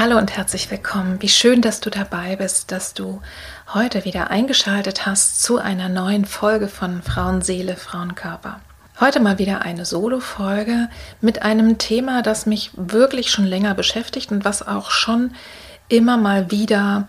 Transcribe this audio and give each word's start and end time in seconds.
Hallo 0.00 0.16
und 0.16 0.34
herzlich 0.34 0.70
willkommen. 0.70 1.20
Wie 1.20 1.28
schön, 1.28 1.60
dass 1.60 1.80
du 1.80 1.90
dabei 1.90 2.36
bist, 2.36 2.72
dass 2.72 2.94
du 2.94 3.20
heute 3.74 4.06
wieder 4.06 4.30
eingeschaltet 4.30 5.04
hast 5.04 5.42
zu 5.42 5.58
einer 5.58 5.90
neuen 5.90 6.24
Folge 6.24 6.68
von 6.68 7.02
Frauenseele, 7.02 7.76
Frauenkörper. 7.76 8.60
Heute 8.98 9.20
mal 9.20 9.38
wieder 9.38 9.60
eine 9.60 9.84
Solo-Folge 9.84 10.88
mit 11.20 11.42
einem 11.42 11.76
Thema, 11.76 12.22
das 12.22 12.46
mich 12.46 12.70
wirklich 12.76 13.30
schon 13.30 13.44
länger 13.44 13.74
beschäftigt 13.74 14.32
und 14.32 14.42
was 14.42 14.66
auch 14.66 14.90
schon 14.90 15.34
immer 15.90 16.16
mal 16.16 16.50
wieder 16.50 17.06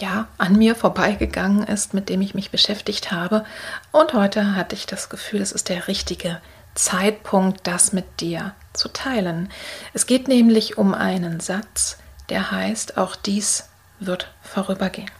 ja, 0.00 0.26
an 0.36 0.58
mir 0.58 0.74
vorbeigegangen 0.74 1.62
ist, 1.62 1.94
mit 1.94 2.08
dem 2.08 2.22
ich 2.22 2.34
mich 2.34 2.50
beschäftigt 2.50 3.12
habe. 3.12 3.44
Und 3.92 4.14
heute 4.14 4.56
hatte 4.56 4.74
ich 4.74 4.86
das 4.86 5.10
Gefühl, 5.10 5.42
es 5.42 5.52
ist 5.52 5.68
der 5.68 5.86
richtige 5.86 6.40
Zeitpunkt, 6.74 7.68
das 7.68 7.92
mit 7.92 8.20
dir 8.20 8.52
zu 8.72 8.88
teilen. 8.88 9.48
Es 9.92 10.06
geht 10.06 10.26
nämlich 10.26 10.76
um 10.76 10.92
einen 10.92 11.38
Satz, 11.38 11.98
der 12.32 12.50
heißt, 12.50 12.96
auch 12.96 13.14
dies 13.14 13.68
wird 14.00 14.32
vorübergehen. 14.42 15.10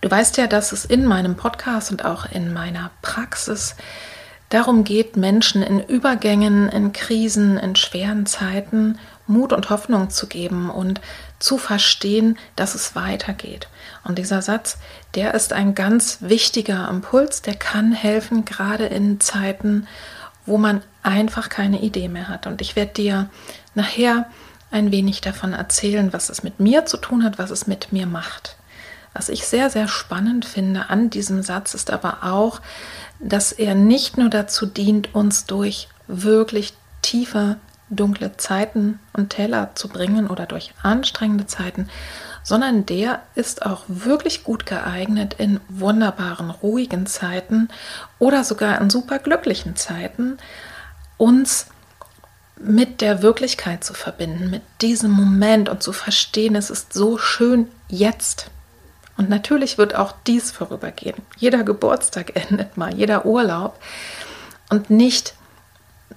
Du 0.00 0.10
weißt 0.10 0.38
ja, 0.38 0.46
dass 0.46 0.72
es 0.72 0.86
in 0.86 1.04
meinem 1.04 1.36
Podcast 1.36 1.90
und 1.90 2.02
auch 2.02 2.24
in 2.24 2.50
meiner 2.54 2.90
Praxis 3.02 3.76
darum 4.48 4.84
geht, 4.84 5.18
Menschen 5.18 5.62
in 5.62 5.80
Übergängen, 5.80 6.70
in 6.70 6.94
Krisen, 6.94 7.58
in 7.58 7.76
schweren 7.76 8.24
Zeiten 8.24 8.98
Mut 9.26 9.52
und 9.52 9.68
Hoffnung 9.68 10.08
zu 10.08 10.28
geben 10.28 10.70
und 10.70 11.02
zu 11.40 11.58
verstehen, 11.58 12.38
dass 12.54 12.74
es 12.74 12.96
weitergeht. 12.96 13.68
Und 14.02 14.16
dieser 14.16 14.40
Satz, 14.40 14.78
der 15.14 15.34
ist 15.34 15.52
ein 15.52 15.74
ganz 15.74 16.18
wichtiger 16.22 16.88
Impuls, 16.88 17.42
der 17.42 17.54
kann 17.54 17.92
helfen, 17.92 18.46
gerade 18.46 18.86
in 18.86 19.20
Zeiten, 19.20 19.86
wo 20.46 20.56
man 20.56 20.80
einfach 21.02 21.50
keine 21.50 21.82
Idee 21.82 22.08
mehr 22.08 22.28
hat. 22.28 22.46
Und 22.46 22.62
ich 22.62 22.76
werde 22.76 22.94
dir 22.94 23.28
nachher 23.74 24.30
ein 24.76 24.92
wenig 24.92 25.22
davon 25.22 25.54
erzählen, 25.54 26.12
was 26.12 26.28
es 26.28 26.42
mit 26.42 26.60
mir 26.60 26.84
zu 26.84 26.98
tun 26.98 27.24
hat, 27.24 27.38
was 27.38 27.50
es 27.50 27.66
mit 27.66 27.92
mir 27.92 28.06
macht. 28.06 28.56
Was 29.14 29.30
ich 29.30 29.46
sehr, 29.46 29.70
sehr 29.70 29.88
spannend 29.88 30.44
finde 30.44 30.90
an 30.90 31.08
diesem 31.08 31.42
Satz 31.42 31.72
ist 31.72 31.90
aber 31.90 32.18
auch, 32.22 32.60
dass 33.18 33.52
er 33.52 33.74
nicht 33.74 34.18
nur 34.18 34.28
dazu 34.28 34.66
dient, 34.66 35.14
uns 35.14 35.46
durch 35.46 35.88
wirklich 36.06 36.74
tiefe, 37.00 37.56
dunkle 37.88 38.36
Zeiten 38.36 39.00
und 39.14 39.30
Täler 39.30 39.70
zu 39.74 39.88
bringen 39.88 40.26
oder 40.28 40.44
durch 40.44 40.74
anstrengende 40.82 41.46
Zeiten, 41.46 41.88
sondern 42.42 42.84
der 42.84 43.22
ist 43.34 43.64
auch 43.64 43.84
wirklich 43.88 44.44
gut 44.44 44.66
geeignet 44.66 45.36
in 45.38 45.60
wunderbaren, 45.70 46.50
ruhigen 46.50 47.06
Zeiten 47.06 47.68
oder 48.18 48.44
sogar 48.44 48.78
in 48.82 48.90
super 48.90 49.18
glücklichen 49.20 49.76
Zeiten, 49.76 50.36
uns 51.16 51.68
mit 52.58 53.00
der 53.00 53.22
Wirklichkeit 53.22 53.84
zu 53.84 53.94
verbinden, 53.94 54.50
mit 54.50 54.62
diesem 54.80 55.10
Moment 55.10 55.68
und 55.68 55.82
zu 55.82 55.92
verstehen, 55.92 56.56
es 56.56 56.70
ist 56.70 56.92
so 56.92 57.18
schön 57.18 57.68
jetzt. 57.88 58.50
Und 59.16 59.28
natürlich 59.28 59.78
wird 59.78 59.94
auch 59.94 60.14
dies 60.26 60.50
vorübergehen. 60.50 61.16
Jeder 61.36 61.64
Geburtstag 61.64 62.32
endet 62.34 62.76
mal, 62.76 62.94
jeder 62.94 63.26
Urlaub. 63.26 63.78
Und 64.68 64.90
nicht 64.90 65.34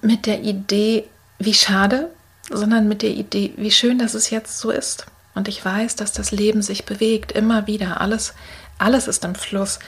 mit 0.02 0.26
der 0.26 0.40
Idee, 0.40 1.08
wie 1.38 1.54
schade, 1.54 2.10
sondern 2.50 2.88
mit 2.88 3.02
der 3.02 3.10
Idee, 3.10 3.54
wie 3.56 3.70
schön, 3.70 3.98
dass 3.98 4.14
es 4.14 4.30
jetzt 4.30 4.58
so 4.58 4.70
ist. 4.70 5.06
Und 5.34 5.48
ich 5.48 5.64
weiß, 5.64 5.96
dass 5.96 6.12
das 6.12 6.32
Leben 6.32 6.62
sich 6.62 6.84
bewegt, 6.84 7.32
immer 7.32 7.66
wieder. 7.66 8.00
Alles, 8.00 8.34
alles 8.78 9.08
ist 9.08 9.24
im 9.24 9.34
Fluss. 9.34 9.78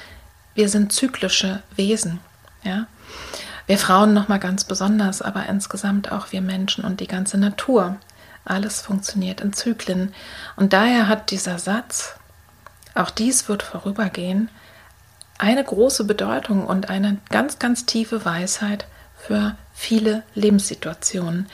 Wir 0.54 0.68
sind 0.68 0.92
zyklische 0.92 1.62
Wesen. 1.76 2.20
Ja? 2.62 2.86
Wir 3.72 3.78
Frauen 3.78 4.12
noch 4.12 4.28
mal 4.28 4.38
ganz 4.38 4.64
besonders, 4.64 5.22
aber 5.22 5.46
insgesamt 5.46 6.12
auch 6.12 6.30
wir 6.30 6.42
Menschen 6.42 6.84
und 6.84 7.00
die 7.00 7.06
ganze 7.06 7.38
Natur. 7.38 7.96
Alles 8.44 8.82
funktioniert 8.82 9.40
in 9.40 9.54
Zyklen. 9.54 10.12
Und 10.56 10.74
daher 10.74 11.08
hat 11.08 11.30
dieser 11.30 11.58
Satz, 11.58 12.16
auch 12.94 13.08
dies 13.08 13.48
wird 13.48 13.62
vorübergehen, 13.62 14.50
eine 15.38 15.64
große 15.64 16.04
Bedeutung 16.04 16.66
und 16.66 16.90
eine 16.90 17.16
ganz, 17.30 17.58
ganz 17.58 17.86
tiefe 17.86 18.26
Weisheit 18.26 18.84
für 19.16 19.56
viele 19.72 20.22
Lebenssituationen. 20.34 21.48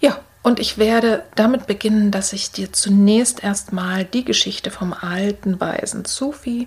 Ja, 0.00 0.20
und 0.42 0.58
ich 0.58 0.78
werde 0.78 1.22
damit 1.34 1.66
beginnen, 1.66 2.10
dass 2.10 2.32
ich 2.32 2.50
dir 2.50 2.72
zunächst 2.72 3.44
erstmal 3.44 4.06
die 4.06 4.24
Geschichte 4.24 4.70
vom 4.70 4.94
alten 4.94 5.60
weisen 5.60 6.06
Sufi 6.06 6.66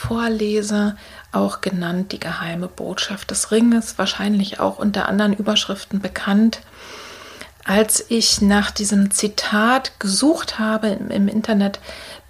vorlese, 0.00 0.96
auch 1.30 1.60
genannt 1.60 2.12
die 2.12 2.20
geheime 2.20 2.68
Botschaft 2.68 3.30
des 3.30 3.50
Ringes, 3.50 3.98
wahrscheinlich 3.98 4.58
auch 4.58 4.78
unter 4.78 5.06
anderen 5.06 5.34
Überschriften 5.34 6.00
bekannt. 6.00 6.62
Als 7.64 8.06
ich 8.08 8.40
nach 8.40 8.70
diesem 8.70 9.10
Zitat 9.10 10.00
gesucht 10.00 10.58
habe 10.58 10.88
im, 10.88 11.10
im, 11.10 11.28
Internet, 11.28 11.78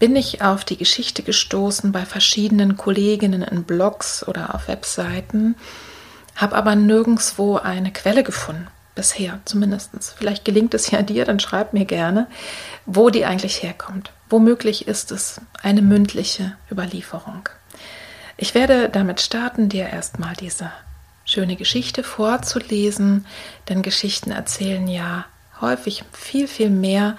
bin 0.01 0.17
ich 0.17 0.43
auf 0.43 0.65
die 0.65 0.77
Geschichte 0.77 1.23
gestoßen 1.23 1.93
bei 1.93 2.05
verschiedenen 2.05 2.77
Kolleginnen 2.77 3.43
in 3.43 3.63
Blogs 3.63 4.27
oder 4.27 4.55
auf 4.55 4.67
Webseiten, 4.67 5.55
habe 6.35 6.57
aber 6.57 6.75
nirgendwo 6.75 7.57
eine 7.57 7.93
Quelle 7.93 8.25
gefunden. 8.25 8.67
Bisher 8.97 9.39
zumindest. 9.45 9.93
Vielleicht 10.19 10.45
gelingt 10.45 10.75
es 10.75 10.91
ja 10.91 11.03
dir, 11.11 11.25
dann 11.25 11.39
schreib 11.39 11.73
mir 11.73 11.85
gerne, 11.85 12.27
wo 12.85 13.11
die 13.11 13.25
eigentlich 13.25 13.63
herkommt. 13.63 14.11
Womöglich 14.29 14.89
ist 14.89 15.13
es 15.13 15.41
eine 15.63 15.83
mündliche 15.83 16.57
Überlieferung. 16.71 17.49
Ich 18.43 18.55
werde 18.55 18.89
damit 18.89 19.21
starten, 19.21 19.69
dir 19.69 19.91
erstmal 19.91 20.35
diese 20.35 20.73
schöne 21.27 21.57
Geschichte 21.57 22.03
vorzulesen, 22.03 23.27
denn 23.69 23.83
Geschichten 23.83 24.31
erzählen 24.31 24.89
ja 24.89 25.27
häufig 25.61 26.05
viel, 26.11 26.49
viel 26.49 26.71
mehr 26.71 27.19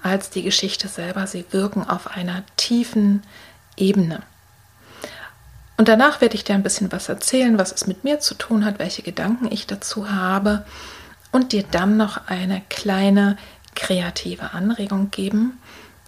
als 0.00 0.30
die 0.30 0.44
Geschichte 0.44 0.86
selber. 0.86 1.26
Sie 1.26 1.44
wirken 1.50 1.82
auf 1.82 2.16
einer 2.16 2.44
tiefen 2.56 3.24
Ebene. 3.76 4.22
Und 5.76 5.88
danach 5.88 6.20
werde 6.20 6.36
ich 6.36 6.44
dir 6.44 6.54
ein 6.54 6.62
bisschen 6.62 6.92
was 6.92 7.08
erzählen, 7.08 7.58
was 7.58 7.72
es 7.72 7.88
mit 7.88 8.04
mir 8.04 8.20
zu 8.20 8.34
tun 8.34 8.64
hat, 8.64 8.78
welche 8.78 9.02
Gedanken 9.02 9.50
ich 9.50 9.66
dazu 9.66 10.12
habe 10.12 10.64
und 11.32 11.50
dir 11.50 11.64
dann 11.68 11.96
noch 11.96 12.28
eine 12.28 12.62
kleine 12.68 13.36
kreative 13.74 14.52
Anregung 14.52 15.10
geben. 15.10 15.58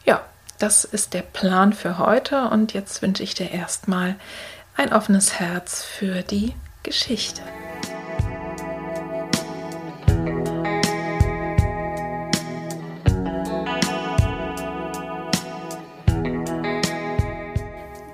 Ja, 0.04 0.22
das 0.62 0.84
ist 0.84 1.12
der 1.12 1.22
Plan 1.22 1.72
für 1.72 1.98
heute 1.98 2.48
und 2.48 2.72
jetzt 2.72 3.02
wünsche 3.02 3.24
ich 3.24 3.34
dir 3.34 3.50
erstmal 3.50 4.14
ein 4.76 4.92
offenes 4.92 5.40
Herz 5.40 5.82
für 5.82 6.22
die 6.22 6.54
Geschichte. 6.84 7.42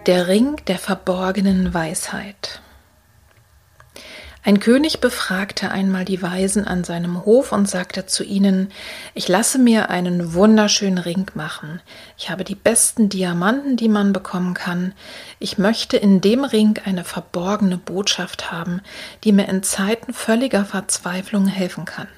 Der 0.06 0.26
Ring 0.26 0.56
der 0.68 0.78
verborgenen 0.78 1.74
Weisheit. 1.74 2.62
Ein 4.44 4.60
König 4.60 5.00
befragte 5.00 5.70
einmal 5.70 6.04
die 6.04 6.22
Weisen 6.22 6.66
an 6.66 6.84
seinem 6.84 7.24
Hof 7.24 7.50
und 7.50 7.68
sagte 7.68 8.06
zu 8.06 8.22
ihnen 8.22 8.70
Ich 9.14 9.26
lasse 9.26 9.58
mir 9.58 9.90
einen 9.90 10.32
wunderschönen 10.32 10.98
Ring 10.98 11.30
machen. 11.34 11.80
Ich 12.16 12.30
habe 12.30 12.44
die 12.44 12.54
besten 12.54 13.08
Diamanten, 13.08 13.76
die 13.76 13.88
man 13.88 14.12
bekommen 14.12 14.54
kann. 14.54 14.94
Ich 15.40 15.58
möchte 15.58 15.96
in 15.96 16.20
dem 16.20 16.44
Ring 16.44 16.78
eine 16.84 17.04
verborgene 17.04 17.78
Botschaft 17.78 18.52
haben, 18.52 18.80
die 19.24 19.32
mir 19.32 19.48
in 19.48 19.62
Zeiten 19.64 20.14
völliger 20.14 20.64
Verzweiflung 20.64 21.48
helfen 21.48 21.84
kann. 21.84 22.08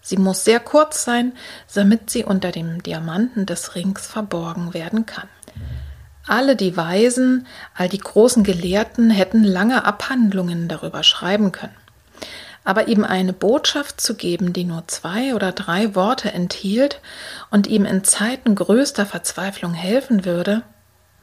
Sie 0.00 0.16
muss 0.16 0.44
sehr 0.44 0.60
kurz 0.60 1.04
sein, 1.04 1.32
damit 1.74 2.10
sie 2.10 2.24
unter 2.24 2.50
dem 2.50 2.82
Diamanten 2.82 3.46
des 3.46 3.74
Rings 3.74 4.06
verborgen 4.06 4.74
werden 4.74 5.06
kann. 5.06 5.28
Alle 6.28 6.56
die 6.56 6.76
Weisen, 6.76 7.46
all 7.74 7.88
die 7.88 7.98
großen 7.98 8.44
Gelehrten 8.44 9.08
hätten 9.08 9.44
lange 9.44 9.86
Abhandlungen 9.86 10.68
darüber 10.68 11.02
schreiben 11.02 11.52
können. 11.52 11.74
Aber 12.64 12.86
ihm 12.86 13.02
eine 13.02 13.32
Botschaft 13.32 13.98
zu 13.98 14.14
geben, 14.14 14.52
die 14.52 14.64
nur 14.64 14.86
zwei 14.88 15.34
oder 15.34 15.52
drei 15.52 15.94
Worte 15.94 16.30
enthielt 16.30 17.00
und 17.50 17.66
ihm 17.66 17.86
in 17.86 18.04
Zeiten 18.04 18.54
größter 18.54 19.06
Verzweiflung 19.06 19.72
helfen 19.72 20.26
würde, 20.26 20.62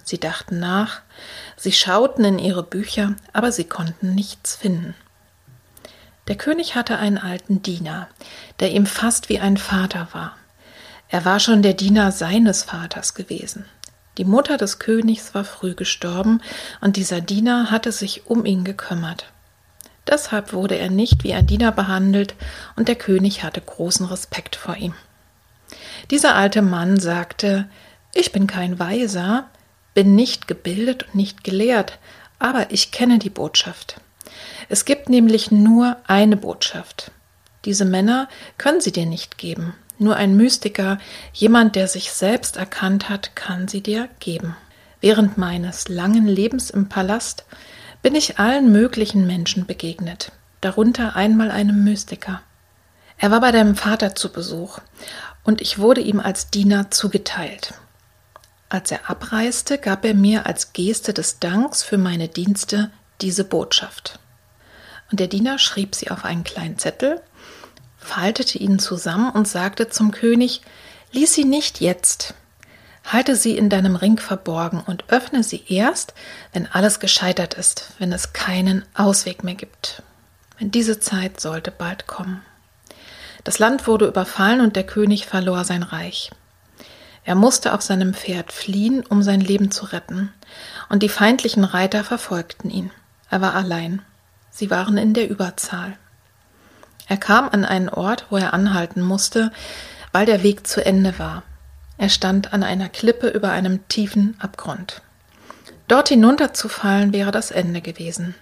sie 0.04 0.19
dachten 0.19 0.60
nach, 0.60 1.02
sie 1.56 1.72
schauten 1.72 2.25
in 2.25 2.40
ihre 2.40 2.63
Bücher, 2.63 3.13
aber 3.31 3.52
sie 3.52 3.66
konnten 3.66 4.16
nichts 4.16 4.56
finden. 4.56 4.96
Der 6.28 6.36
König 6.36 6.74
hatte 6.74 6.98
einen 6.98 7.19
alten 7.19 7.62
Diener, 7.62 8.07
der 8.60 8.72
ihm 8.72 8.88
fast 8.88 9.30
wie 9.30 9.40
ein 9.40 9.57
Vater 9.57 10.07
war. 10.13 10.36
Er 11.10 11.25
war 11.25 11.40
schon 11.40 11.62
der 11.62 11.75
Diener 11.75 12.12
seines 12.12 12.63
Vaters 12.63 13.13
gewesen. 13.13 13.66
Die 14.18 14.26
Mutter 14.26 14.58
des 14.58 14.80
Königs 14.80 15.34
war 15.34 15.44
früh 15.44 15.76
gestorben, 15.76 16.42
und 16.82 16.96
dieser 16.96 17.22
Diener 17.22 17.72
hatte 17.72 17.92
sich 17.92 18.28
um 18.28 18.46
ihn 18.46 18.64
gekümmert. 18.64 19.26
Deshalb 20.08 20.54
wurde 20.54 20.78
er 20.78 20.90
nicht 20.90 21.24
wie 21.24 21.34
ein 21.34 21.48
Diener 21.48 21.72
behandelt, 21.72 22.36
und 22.76 22.88
der 22.88 22.96
König 22.96 23.44
hatte 23.44 23.62
großen 23.62 24.06
Respekt 24.06 24.56
vor 24.56 24.78
ihm. 24.78 24.94
Dieser 26.12 26.36
alte 26.36 26.62
Mann 26.62 27.00
sagte 27.00 27.68
Ich 28.14 28.32
bin 28.32 28.48
kein 28.48 28.80
Weiser, 28.80 29.50
bin 29.94 30.16
nicht 30.16 30.48
gebildet 30.48 31.04
und 31.04 31.16
nicht 31.16 31.44
gelehrt, 31.44 31.98
aber 32.40 32.72
ich 32.72 32.92
kenne 32.92 33.20
die 33.20 33.30
Botschaft. 33.30 34.00
Es 34.70 34.86
gibt 34.86 35.10
nämlich 35.10 35.52
nur 35.52 35.98
eine 36.08 36.38
Botschaft. 36.38 37.12
Diese 37.66 37.86
Männer 37.86 38.30
können 38.58 38.82
sie 38.82 38.92
dir 38.92 39.06
nicht 39.06 39.38
geben. 39.38 39.74
Nur 39.97 40.15
ein 40.15 40.36
Mystiker, 40.36 40.97
jemand, 41.33 41.75
der 41.75 41.88
sich 41.88 42.12
selbst 42.12 42.57
erkannt 42.57 43.09
hat, 43.09 43.36
kann 43.36 43.68
sie 43.68 43.81
dir 43.81 44.09
geben. 44.19 44.56
Während 45.00 45.38
meines 45.38 45.88
langen 45.88 46.27
Lebens 46.27 46.69
im 46.69 46.89
Palast 46.89 47.45
bin 48.01 48.15
ich 48.15 48.39
allen 48.39 48.71
möglichen 48.71 49.25
Menschen 49.25 49.65
begegnet, 49.65 50.31
darunter 50.62 51.15
einmal 51.15 51.51
einem 51.51 51.83
Mystiker. 51.83 52.42
Er 53.18 53.31
war 53.31 53.39
bei 53.39 53.51
deinem 53.51 53.75
Vater 53.75 54.15
zu 54.15 54.31
Besuch, 54.31 54.80
und 55.44 55.62
ich 55.62 55.77
wurde 55.77 56.01
ihm 56.01 56.19
als 56.19 56.50
Diener 56.50 56.92
zugeteilt. 56.92 57.75
Als 58.68 58.92
er 58.92 59.09
abreiste, 59.09 59.77
gab 59.77 60.03
er 60.03 60.15
mir 60.15 60.45
als 60.47 60.74
Geste 60.74 61.13
des 61.13 61.39
Danks 61.39 61.83
für 61.83 61.97
meine 61.97 62.27
Dienste 62.27 62.92
diese 63.21 63.44
Botschaft. 63.44 64.19
Und 65.12 65.19
der 65.19 65.27
Diener 65.27 65.59
schrieb 65.59 65.95
sie 65.95 66.09
auf 66.09 66.25
einen 66.25 66.44
kleinen 66.44 66.77
Zettel 66.77 67.21
faltete 68.06 68.57
ihn 68.57 68.80
zusammen 68.80 69.31
und 69.31 69.48
sagte 69.48 69.90
zum 69.90 70.12
König, 70.12 70.62
Lies 71.12 71.34
sie 71.34 71.46
nicht 71.46 71.81
jetzt, 71.81 72.34
halte 73.06 73.36
sie 73.36 73.57
in 73.57 73.69
deinem 73.69 73.96
Ring 73.96 74.18
verborgen 74.18 74.81
und 74.86 75.06
öffne 75.10 75.44
sie 75.44 75.63
erst, 75.68 76.13
wenn 76.54 76.68
alles 76.68 77.00
gescheitert 77.00 77.54
ist, 77.54 77.92
wenn 78.00 78.12
es 78.12 78.34
keinen 78.34 78.84
Ausweg 78.94 79.44
mehr 79.44 79.56
gibt. 79.56 80.04
Denn 80.60 80.72
diese 80.72 81.00
Zeit 81.00 81.40
sollte 81.40 81.72
bald 81.72 82.07
kommen. 82.07 82.42
Das 83.44 83.60
Land 83.60 83.88
wurde 83.88 84.07
überfallen 84.07 84.62
und 84.62 84.75
der 84.75 84.86
König 84.86 85.25
verlor 85.25 85.63
sein 85.66 85.84
Reich. 85.84 86.31
Er 87.24 87.36
musste 87.36 87.74
auf 87.74 87.81
seinem 87.81 88.13
Pferd 88.13 88.52
fliehen, 88.52 89.06
um 89.06 89.24
sein 89.24 89.42
Leben 89.42 89.72
zu 89.72 89.86
retten, 89.86 90.34
und 90.90 91.02
die 91.02 91.10
feindlichen 91.10 91.63
Reiter 91.63 92.04
verfolgten 92.04 92.69
ihn. 92.69 92.92
Er 93.30 93.42
war 93.42 93.56
allein. 93.56 94.02
Sie 94.52 94.69
waren 94.69 94.98
in 94.98 95.13
der 95.13 95.30
Überzahl. 95.30 95.98
Er 97.07 97.18
kam 97.18 97.50
an 97.50 97.66
einen 97.66 97.90
Ort, 97.90 98.25
wo 98.30 98.38
er 98.38 98.54
anhalten 98.54 99.02
musste, 99.02 99.52
weil 100.12 100.25
der 100.25 100.44
Weg 100.44 100.66
zu 100.66 100.86
Ende 100.86 101.19
war. 101.19 101.44
Er 101.98 102.10
stand 102.10 102.54
an 102.54 102.63
einer 102.63 102.90
Klippe 102.90 103.28
über 103.28 103.52
einem 103.52 103.88
tiefen 103.88 104.36
Abgrund. 104.40 105.02
Dort 105.88 106.10
hinunterzufallen 106.10 107.13
wäre 107.13 107.31
das 107.31 107.52
Ende 107.52 107.81
gewesen. 107.81 108.36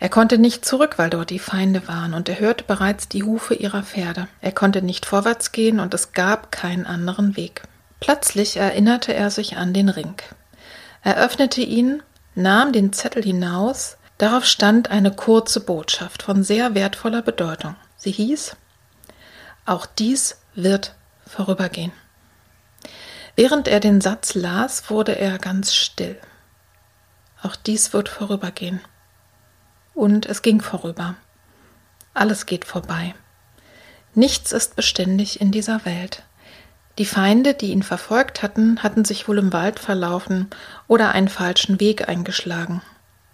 Er 0.00 0.08
konnte 0.08 0.38
nicht 0.38 0.64
zurück, 0.64 0.94
weil 0.98 1.10
dort 1.10 1.30
die 1.30 1.38
Feinde 1.38 1.88
waren, 1.88 2.14
und 2.14 2.28
er 2.28 2.40
hörte 2.40 2.64
bereits 2.64 3.08
die 3.08 3.22
Hufe 3.22 3.54
ihrer 3.54 3.82
Pferde. 3.82 4.28
Er 4.40 4.52
konnte 4.52 4.82
nicht 4.82 5.06
vorwärts 5.06 5.52
gehen, 5.52 5.80
und 5.80 5.94
es 5.94 6.12
gab 6.12 6.52
keinen 6.52 6.86
anderen 6.86 7.36
Weg. 7.36 7.62
Plötzlich 8.00 8.56
erinnerte 8.56 9.14
er 9.14 9.30
sich 9.30 9.56
an 9.56 9.72
den 9.72 9.88
Ring. 9.88 10.14
Er 11.02 11.16
öffnete 11.16 11.62
ihn, 11.62 12.02
nahm 12.34 12.72
den 12.72 12.92
Zettel 12.92 13.22
hinaus, 13.22 13.96
darauf 14.18 14.44
stand 14.44 14.90
eine 14.90 15.10
kurze 15.10 15.60
Botschaft 15.60 16.22
von 16.22 16.44
sehr 16.44 16.74
wertvoller 16.74 17.22
Bedeutung. 17.22 17.76
Sie 18.04 18.10
hieß, 18.10 18.54
auch 19.64 19.86
dies 19.86 20.36
wird 20.54 20.94
vorübergehen. 21.26 21.90
Während 23.34 23.66
er 23.66 23.80
den 23.80 24.02
Satz 24.02 24.34
las, 24.34 24.90
wurde 24.90 25.18
er 25.18 25.38
ganz 25.38 25.72
still. 25.72 26.20
Auch 27.42 27.56
dies 27.56 27.94
wird 27.94 28.10
vorübergehen. 28.10 28.82
Und 29.94 30.26
es 30.26 30.42
ging 30.42 30.60
vorüber. 30.60 31.14
Alles 32.12 32.44
geht 32.44 32.66
vorbei. 32.66 33.14
Nichts 34.12 34.52
ist 34.52 34.76
beständig 34.76 35.40
in 35.40 35.50
dieser 35.50 35.86
Welt. 35.86 36.24
Die 36.98 37.06
Feinde, 37.06 37.54
die 37.54 37.70
ihn 37.70 37.82
verfolgt 37.82 38.42
hatten, 38.42 38.82
hatten 38.82 39.06
sich 39.06 39.28
wohl 39.28 39.38
im 39.38 39.54
Wald 39.54 39.78
verlaufen 39.78 40.50
oder 40.88 41.12
einen 41.12 41.28
falschen 41.28 41.80
Weg 41.80 42.06
eingeschlagen. 42.06 42.82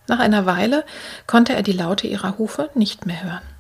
Nach 0.07 0.21
einer 0.21 0.47
Weile 0.47 0.85
konnte 1.27 1.57
er 1.57 1.65
die 1.65 1.73
Laute 1.73 2.07
ihrer 2.07 2.39
Hufe 2.39 2.71
nicht 2.77 3.05
mehr 3.05 3.25
hören. 3.25 3.60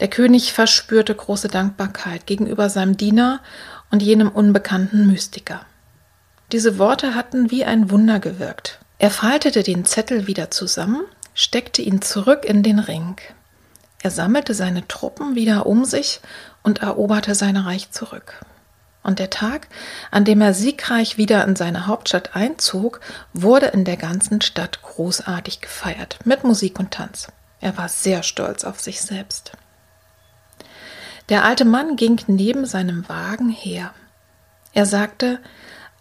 Der 0.00 0.08
König 0.08 0.52
verspürte 0.52 1.14
große 1.14 1.48
Dankbarkeit 1.48 2.26
gegenüber 2.26 2.70
seinem 2.70 2.96
Diener 2.96 3.40
und 3.90 4.02
jenem 4.02 4.28
unbekannten 4.28 5.06
Mystiker. 5.06 5.62
Diese 6.52 6.78
Worte 6.78 7.14
hatten 7.14 7.50
wie 7.50 7.64
ein 7.64 7.90
Wunder 7.90 8.20
gewirkt. 8.20 8.78
Er 8.98 9.10
faltete 9.10 9.62
den 9.62 9.84
Zettel 9.84 10.26
wieder 10.26 10.50
zusammen, 10.50 11.02
steckte 11.34 11.82
ihn 11.82 12.00
zurück 12.00 12.44
in 12.44 12.62
den 12.62 12.78
Ring. 12.78 13.16
Er 14.00 14.10
sammelte 14.10 14.54
seine 14.54 14.86
Truppen 14.86 15.34
wieder 15.34 15.66
um 15.66 15.84
sich 15.84 16.20
und 16.62 16.82
eroberte 16.82 17.34
sein 17.34 17.56
Reich 17.56 17.90
zurück. 17.90 18.44
Und 19.02 19.18
der 19.18 19.30
Tag, 19.30 19.68
an 20.10 20.24
dem 20.24 20.40
er 20.40 20.54
siegreich 20.54 21.16
wieder 21.16 21.44
in 21.44 21.56
seine 21.56 21.86
Hauptstadt 21.86 22.36
einzog, 22.36 23.00
wurde 23.32 23.66
in 23.66 23.84
der 23.84 23.96
ganzen 23.96 24.40
Stadt 24.40 24.82
großartig 24.82 25.60
gefeiert, 25.60 26.18
mit 26.24 26.44
Musik 26.44 26.78
und 26.78 26.92
Tanz. 26.92 27.28
Er 27.60 27.76
war 27.76 27.88
sehr 27.88 28.22
stolz 28.22 28.64
auf 28.64 28.80
sich 28.80 29.00
selbst. 29.00 29.52
Der 31.28 31.44
alte 31.44 31.64
Mann 31.64 31.96
ging 31.96 32.20
neben 32.26 32.64
seinem 32.64 33.08
Wagen 33.08 33.50
her. 33.50 33.92
Er 34.72 34.86
sagte, 34.86 35.40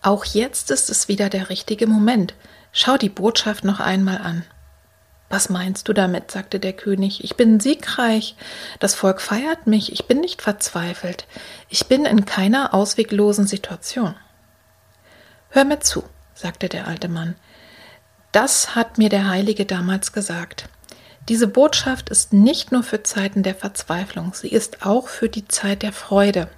auch 0.01 0.25
jetzt 0.25 0.71
ist 0.71 0.89
es 0.89 1.07
wieder 1.07 1.29
der 1.29 1.49
richtige 1.49 1.87
Moment. 1.87 2.33
Schau 2.71 2.97
die 2.97 3.09
Botschaft 3.09 3.63
noch 3.63 3.79
einmal 3.79 4.19
an. 4.19 4.43
Was 5.29 5.49
meinst 5.49 5.89
du 5.89 5.93
damit? 5.93 6.31
sagte 6.31 6.59
der 6.59 6.73
König. 6.73 7.23
Ich 7.23 7.35
bin 7.35 7.59
siegreich. 7.59 8.35
Das 8.79 8.95
Volk 8.95 9.19
feiert 9.19 9.67
mich. 9.67 9.91
Ich 9.91 10.05
bin 10.05 10.21
nicht 10.21 10.41
verzweifelt. 10.41 11.27
Ich 11.67 11.87
bin 11.87 12.05
in 12.05 12.25
keiner 12.25 12.73
ausweglosen 12.73 13.45
Situation. 13.45 14.15
Hör 15.49 15.65
mir 15.65 15.81
zu, 15.81 16.03
sagte 16.33 16.69
der 16.69 16.87
alte 16.87 17.09
Mann. 17.09 17.35
Das 18.31 18.75
hat 18.75 18.97
mir 18.97 19.09
der 19.09 19.27
Heilige 19.27 19.65
damals 19.65 20.13
gesagt. 20.13 20.69
Diese 21.29 21.47
Botschaft 21.47 22.09
ist 22.09 22.31
nicht 22.31 22.71
nur 22.71 22.83
für 22.83 23.03
Zeiten 23.03 23.43
der 23.43 23.55
Verzweiflung, 23.55 24.33
sie 24.33 24.47
ist 24.47 24.85
auch 24.85 25.09
für 25.09 25.27
die 25.27 25.47
Zeit 25.47 25.83
der 25.83 25.91
Freude. 25.91 26.49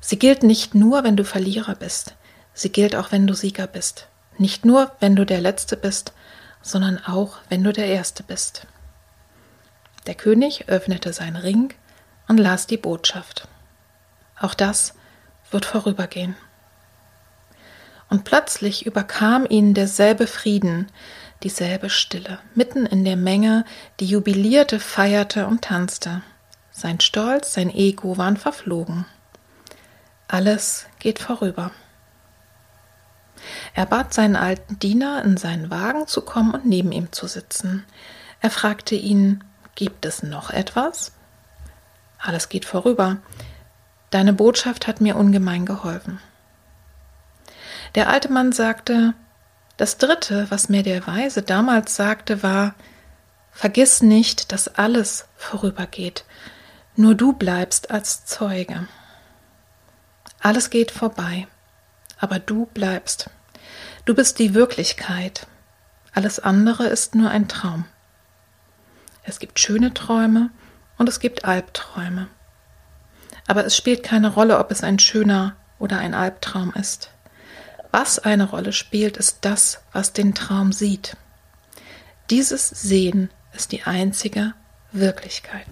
Sie 0.00 0.18
gilt 0.18 0.42
nicht 0.42 0.74
nur, 0.74 1.02
wenn 1.02 1.16
du 1.16 1.24
Verlierer 1.24 1.74
bist, 1.74 2.14
sie 2.52 2.70
gilt 2.70 2.94
auch, 2.94 3.10
wenn 3.10 3.26
du 3.26 3.34
Sieger 3.34 3.66
bist. 3.66 4.08
Nicht 4.36 4.66
nur, 4.66 4.92
wenn 5.00 5.16
du 5.16 5.24
der 5.24 5.40
Letzte 5.40 5.78
bist, 5.78 6.12
sondern 6.60 6.98
auch, 6.98 7.38
wenn 7.48 7.64
du 7.64 7.72
der 7.72 7.86
Erste 7.86 8.22
bist. 8.22 8.66
Der 10.06 10.14
König 10.14 10.68
öffnete 10.68 11.14
seinen 11.14 11.36
Ring 11.36 11.72
und 12.28 12.36
las 12.36 12.66
die 12.66 12.76
Botschaft. 12.76 13.48
Auch 14.38 14.52
das 14.52 14.92
wird 15.50 15.64
vorübergehen. 15.64 16.36
Und 18.08 18.24
plötzlich 18.24 18.84
überkam 18.84 19.46
ihn 19.48 19.74
derselbe 19.74 20.26
Frieden, 20.26 20.88
dieselbe 21.42 21.90
Stille, 21.90 22.38
mitten 22.54 22.86
in 22.86 23.04
der 23.04 23.16
Menge, 23.16 23.64
die 24.00 24.06
jubilierte, 24.06 24.80
feierte 24.80 25.46
und 25.46 25.62
tanzte. 25.62 26.22
Sein 26.70 27.00
Stolz, 27.00 27.54
sein 27.54 27.70
Ego 27.70 28.18
waren 28.18 28.36
verflogen. 28.36 29.06
Alles 30.28 30.86
geht 30.98 31.18
vorüber. 31.18 31.70
Er 33.74 33.86
bat 33.86 34.12
seinen 34.12 34.36
alten 34.36 34.78
Diener, 34.78 35.22
in 35.24 35.36
seinen 35.36 35.70
Wagen 35.70 36.06
zu 36.06 36.22
kommen 36.22 36.52
und 36.52 36.66
neben 36.66 36.92
ihm 36.92 37.12
zu 37.12 37.26
sitzen. 37.26 37.84
Er 38.40 38.50
fragte 38.50 38.94
ihn, 38.94 39.44
gibt 39.74 40.04
es 40.04 40.22
noch 40.22 40.50
etwas? 40.50 41.12
Alles 42.18 42.48
geht 42.48 42.64
vorüber. 42.64 43.18
Deine 44.10 44.32
Botschaft 44.32 44.86
hat 44.86 45.00
mir 45.00 45.16
ungemein 45.16 45.66
geholfen. 45.66 46.20
Der 47.94 48.08
alte 48.08 48.30
Mann 48.32 48.52
sagte, 48.52 49.14
das 49.76 49.98
Dritte, 49.98 50.46
was 50.50 50.68
mir 50.68 50.82
der 50.82 51.06
Weise 51.06 51.42
damals 51.42 51.96
sagte, 51.96 52.42
war, 52.42 52.74
vergiss 53.50 54.02
nicht, 54.02 54.52
dass 54.52 54.68
alles 54.68 55.26
vorübergeht. 55.36 56.24
Nur 56.94 57.14
du 57.14 57.34
bleibst 57.34 57.90
als 57.90 58.24
Zeuge. 58.24 58.88
Alles 60.40 60.70
geht 60.70 60.90
vorbei, 60.90 61.46
aber 62.18 62.38
du 62.38 62.66
bleibst. 62.66 63.30
Du 64.06 64.14
bist 64.14 64.38
die 64.38 64.54
Wirklichkeit. 64.54 65.46
Alles 66.12 66.38
andere 66.38 66.86
ist 66.86 67.14
nur 67.14 67.30
ein 67.30 67.48
Traum. 67.48 67.84
Es 69.24 69.38
gibt 69.38 69.58
schöne 69.58 69.92
Träume 69.92 70.50
und 70.96 71.08
es 71.08 71.20
gibt 71.20 71.44
Albträume. 71.44 72.28
Aber 73.46 73.66
es 73.66 73.76
spielt 73.76 74.02
keine 74.02 74.32
Rolle, 74.32 74.58
ob 74.58 74.70
es 74.70 74.82
ein 74.82 74.98
schöner 74.98 75.56
oder 75.78 75.98
ein 75.98 76.14
Albtraum 76.14 76.72
ist. 76.74 77.10
Was 77.98 78.18
eine 78.18 78.50
Rolle 78.50 78.74
spielt, 78.74 79.16
ist 79.16 79.38
das, 79.40 79.80
was 79.90 80.12
den 80.12 80.34
Traum 80.34 80.70
sieht. 80.70 81.16
Dieses 82.28 82.68
Sehen 82.68 83.30
ist 83.54 83.72
die 83.72 83.84
einzige 83.84 84.52
Wirklichkeit. 84.92 85.66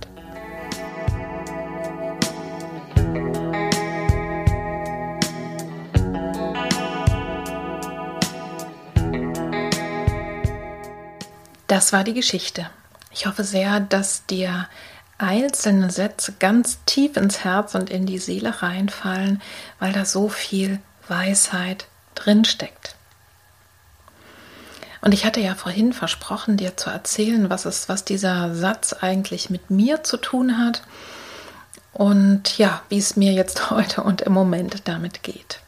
Das 11.67 11.93
war 11.93 12.05
die 12.05 12.15
Geschichte. 12.15 12.71
Ich 13.11 13.27
hoffe 13.27 13.45
sehr, 13.45 13.81
dass 13.81 14.25
dir 14.25 14.67
einzelne 15.19 15.91
Sätze 15.91 16.33
ganz 16.39 16.79
tief 16.87 17.19
ins 17.19 17.45
Herz 17.45 17.75
und 17.75 17.91
in 17.91 18.07
die 18.07 18.19
Seele 18.19 18.63
reinfallen, 18.63 19.43
weil 19.79 19.93
da 19.93 20.07
so 20.07 20.31
viel 20.31 20.81
Weisheit 21.07 21.87
drinsteckt. 22.15 22.95
Und 25.01 25.13
ich 25.13 25.27
hatte 25.27 25.41
ja 25.41 25.55
vorhin 25.55 25.93
versprochen, 25.93 26.57
dir 26.57 26.79
zu 26.79 26.89
erzählen, 26.89 27.51
was 27.51 27.67
es, 27.67 27.91
was 27.91 28.05
dieser 28.05 28.55
Satz 28.55 28.95
eigentlich 28.95 29.51
mit 29.51 29.71
mir 29.71 30.03
zu 30.03 30.17
tun 30.17 30.57
hat 30.57 30.83
und 31.93 32.57
ja, 32.57 32.83
wie 32.89 32.99
es 32.99 33.15
mir 33.15 33.33
jetzt 33.33 33.71
heute 33.71 34.03
und 34.03 34.23
im 34.23 34.33
Moment 34.33 34.89
damit 34.89 35.23
geht. 35.23 35.61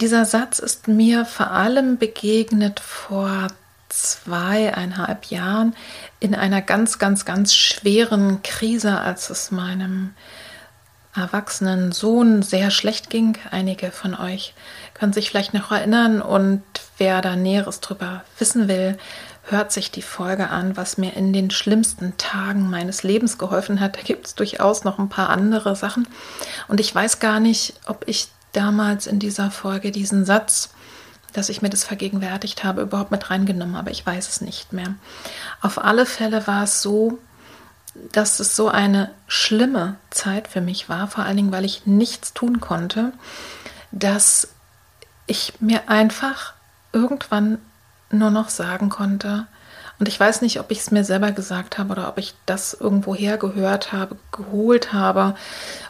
Dieser 0.00 0.24
Satz 0.24 0.58
ist 0.58 0.88
mir 0.88 1.24
vor 1.24 1.50
allem 1.50 1.98
begegnet 1.98 2.80
vor 2.80 3.48
zweieinhalb 3.90 5.26
Jahren 5.26 5.74
in 6.20 6.34
einer 6.34 6.62
ganz, 6.62 6.98
ganz, 6.98 7.24
ganz 7.24 7.54
schweren 7.54 8.42
Krise, 8.42 8.98
als 8.98 9.30
es 9.30 9.50
meinem 9.50 10.14
erwachsenen 11.14 11.92
Sohn 11.92 12.42
sehr 12.42 12.70
schlecht 12.70 13.10
ging. 13.10 13.36
Einige 13.50 13.90
von 13.90 14.14
euch 14.14 14.54
können 14.94 15.12
sich 15.12 15.30
vielleicht 15.30 15.54
noch 15.54 15.72
erinnern 15.72 16.22
und 16.22 16.62
wer 16.98 17.20
da 17.20 17.36
Näheres 17.36 17.80
drüber 17.80 18.24
wissen 18.38 18.68
will, 18.68 18.96
hört 19.42 19.72
sich 19.72 19.90
die 19.90 20.02
Folge 20.02 20.50
an, 20.50 20.76
was 20.76 20.98
mir 20.98 21.14
in 21.14 21.32
den 21.32 21.50
schlimmsten 21.50 22.16
Tagen 22.16 22.70
meines 22.70 23.02
Lebens 23.02 23.38
geholfen 23.38 23.80
hat. 23.80 23.96
Da 23.96 24.02
gibt 24.02 24.26
es 24.26 24.34
durchaus 24.34 24.84
noch 24.84 24.98
ein 24.98 25.08
paar 25.08 25.30
andere 25.30 25.74
Sachen. 25.74 26.06
Und 26.68 26.78
ich 26.78 26.94
weiß 26.94 27.18
gar 27.18 27.40
nicht, 27.40 27.74
ob 27.86 28.04
ich 28.06 28.28
damals 28.52 29.06
in 29.06 29.18
dieser 29.18 29.50
Folge 29.50 29.90
diesen 29.90 30.24
Satz 30.24 30.70
dass 31.32 31.48
ich 31.48 31.62
mir 31.62 31.70
das 31.70 31.84
vergegenwärtigt 31.84 32.64
habe, 32.64 32.82
überhaupt 32.82 33.10
mit 33.10 33.30
reingenommen 33.30 33.76
habe. 33.76 33.90
Ich 33.90 34.04
weiß 34.04 34.28
es 34.28 34.40
nicht 34.40 34.72
mehr. 34.72 34.94
Auf 35.60 35.82
alle 35.82 36.06
Fälle 36.06 36.46
war 36.46 36.64
es 36.64 36.82
so, 36.82 37.18
dass 38.12 38.40
es 38.40 38.56
so 38.56 38.68
eine 38.68 39.10
schlimme 39.26 39.96
Zeit 40.10 40.48
für 40.48 40.60
mich 40.60 40.88
war, 40.88 41.08
vor 41.08 41.24
allen 41.24 41.36
Dingen, 41.36 41.52
weil 41.52 41.64
ich 41.64 41.86
nichts 41.86 42.32
tun 42.32 42.60
konnte, 42.60 43.12
dass 43.90 44.48
ich 45.26 45.54
mir 45.60 45.88
einfach 45.88 46.54
irgendwann 46.92 47.58
nur 48.10 48.30
noch 48.30 48.48
sagen 48.48 48.88
konnte, 48.88 49.46
und 49.98 50.08
ich 50.08 50.18
weiß 50.18 50.40
nicht, 50.40 50.58
ob 50.60 50.70
ich 50.70 50.78
es 50.78 50.90
mir 50.90 51.04
selber 51.04 51.30
gesagt 51.30 51.76
habe 51.76 51.92
oder 51.92 52.08
ob 52.08 52.16
ich 52.16 52.34
das 52.46 52.72
irgendwo 52.72 53.14
hergehört 53.14 53.92
habe, 53.92 54.16
geholt 54.32 54.94
habe, 54.94 55.34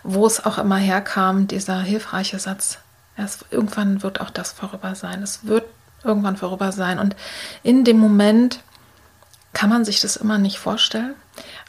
wo 0.02 0.26
es 0.26 0.45
auch 0.45 0.59
immer 0.59 0.78
herkam, 0.78 1.47
dieser 1.47 1.80
hilfreiche 1.80 2.40
Satz, 2.40 2.78
Erst 3.21 3.45
irgendwann 3.50 4.02
wird 4.02 4.23
auch 4.23 4.30
das 4.30 4.52
vorüber 4.52 4.95
sein. 4.95 5.23
Es 5.23 5.45
wird 5.45 5.64
irgendwann 6.02 6.38
vorüber 6.38 6.73
sein. 6.73 6.99
Und 6.99 7.16
in 7.62 7.85
dem 7.85 7.99
Moment 7.99 8.61
kann 9.52 9.69
man 9.69 9.85
sich 9.85 10.00
das 10.00 10.16
immer 10.16 10.38
nicht 10.38 10.59
vorstellen. 10.59 11.14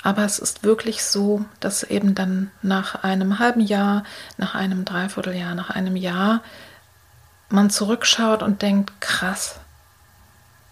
Aber 0.04 0.26
es 0.26 0.40
ist 0.40 0.64
wirklich 0.64 1.04
so, 1.04 1.46
dass 1.60 1.84
eben 1.84 2.16
dann 2.16 2.52
nach 2.62 3.04
einem 3.04 3.40
halben 3.40 3.62
Jahr, 3.62 4.04
nach 4.38 4.56
einem 4.56 4.84
Dreivierteljahr, 4.86 5.54
nach 5.54 5.70
einem 5.70 5.96
Jahr 5.96 6.42
man 7.50 7.70
zurückschaut 7.70 8.42
und 8.42 8.62
denkt, 8.62 9.00
krass, 9.00 9.60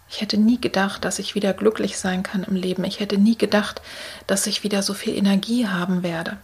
ich 0.10 0.22
hätte 0.22 0.38
nie 0.38 0.60
gedacht, 0.60 1.06
dass 1.06 1.20
ich 1.20 1.36
wieder 1.36 1.54
glücklich 1.54 2.00
sein 2.00 2.24
kann 2.24 2.44
im 2.44 2.56
Leben. 2.56 2.84
Ich 2.84 3.00
hätte 3.00 3.18
nie 3.20 3.38
gedacht, 3.38 3.82
dass 4.26 4.48
ich 4.48 4.64
wieder 4.64 4.82
so 4.82 4.96
viel 4.96 5.16
Energie 5.16 5.68
haben 5.68 6.02
werde. 6.02 6.38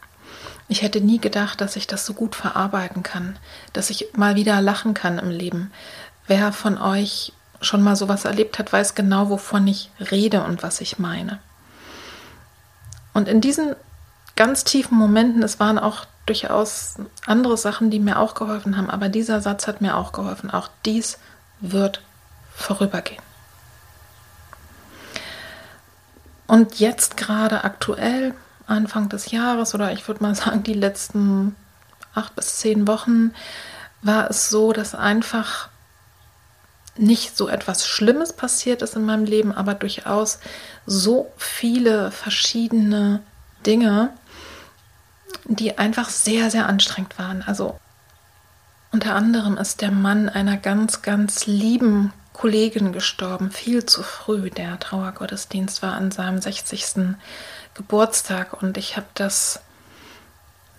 Ich 0.68 0.84
hätte 0.84 1.02
nie 1.02 1.20
gedacht, 1.20 1.62
dass 1.62 1.76
ich 1.76 1.88
das 1.88 2.06
so 2.06 2.14
gut 2.14 2.36
verarbeiten 2.36 3.02
kann, 3.02 3.38
dass 3.74 3.90
ich 3.90 4.10
mal 4.16 4.36
wieder 4.36 4.62
lachen 4.62 4.94
kann 4.94 5.18
im 5.18 5.30
Leben. 5.30 5.72
Wer 6.28 6.52
von 6.52 6.78
euch 6.78 7.34
schon 7.62 7.82
mal 7.82 7.96
sowas 7.96 8.26
erlebt 8.26 8.60
hat, 8.60 8.72
weiß 8.72 8.94
genau, 8.94 9.30
wovon 9.30 9.68
ich 9.68 9.90
rede 10.12 10.44
und 10.44 10.62
was 10.62 10.82
ich 10.82 11.00
meine. 11.00 11.40
Und 13.16 13.30
in 13.30 13.40
diesen 13.40 13.78
ganz 14.36 14.66
tiefen 14.66 14.98
Momenten, 14.98 15.42
es 15.42 15.58
waren 15.58 15.80
auch 15.80 16.06
durchaus 16.26 16.96
andere 17.26 17.56
Sachen, 17.56 17.90
die 17.90 18.00
mir 18.00 18.20
auch 18.20 18.34
geholfen 18.36 18.76
haben, 18.76 18.90
aber 18.90 19.08
dieser 19.08 19.40
Satz 19.40 19.68
hat 19.68 19.80
mir 19.80 19.96
auch 19.96 20.12
geholfen. 20.12 20.52
Auch 20.52 20.68
dies 20.84 21.18
wird 21.62 22.02
vorübergehen. 22.54 23.22
Und 26.46 26.80
jetzt 26.80 27.16
gerade 27.16 27.64
aktuell 27.64 28.34
Anfang 28.68 29.08
des 29.08 29.32
Jahres 29.32 29.74
oder 29.74 29.94
ich 29.94 30.06
würde 30.10 30.22
mal 30.22 30.36
sagen 30.36 30.64
die 30.64 30.74
letzten 30.74 31.56
acht 32.14 32.36
bis 32.36 32.58
zehn 32.58 32.86
Wochen 32.86 33.34
war 34.02 34.30
es 34.30 34.50
so, 34.50 34.74
dass 34.74 34.94
einfach 34.94 35.70
nicht 36.98 37.36
so 37.36 37.50
etwas 37.50 37.88
Schlimmes 37.88 38.34
passiert 38.34 38.82
ist 38.82 38.96
in 38.96 39.06
meinem 39.06 39.26
Leben, 39.26 39.52
aber 39.52 39.74
durchaus 39.74 40.40
so 40.86 41.32
viele 41.38 42.12
verschiedene 42.12 43.22
Dinge, 43.66 44.12
die 45.46 45.78
einfach 45.78 46.10
sehr, 46.10 46.50
sehr 46.50 46.68
anstrengend 46.68 47.18
waren. 47.20 47.44
Also 47.46 47.80
unter 48.92 49.16
anderem 49.16 49.58
ist 49.58 49.82
der 49.82 49.92
Mann 49.92 50.30
einer 50.30 50.58
ganz, 50.58 51.02
ganz 51.02 51.46
lieben 51.48 52.14
Kollegin 52.34 52.94
gestorben, 52.94 53.52
viel 53.52 53.86
zu 53.86 54.04
früh. 54.04 54.50
Der 54.50 54.80
Trauergottesdienst 54.80 55.82
war 55.82 55.94
an 55.94 56.12
seinem 56.12 56.42
60. 56.42 57.16
Geburtstag 57.74 58.62
und 58.62 58.78
ich 58.78 58.96
habe 58.96 59.08
das 59.14 59.62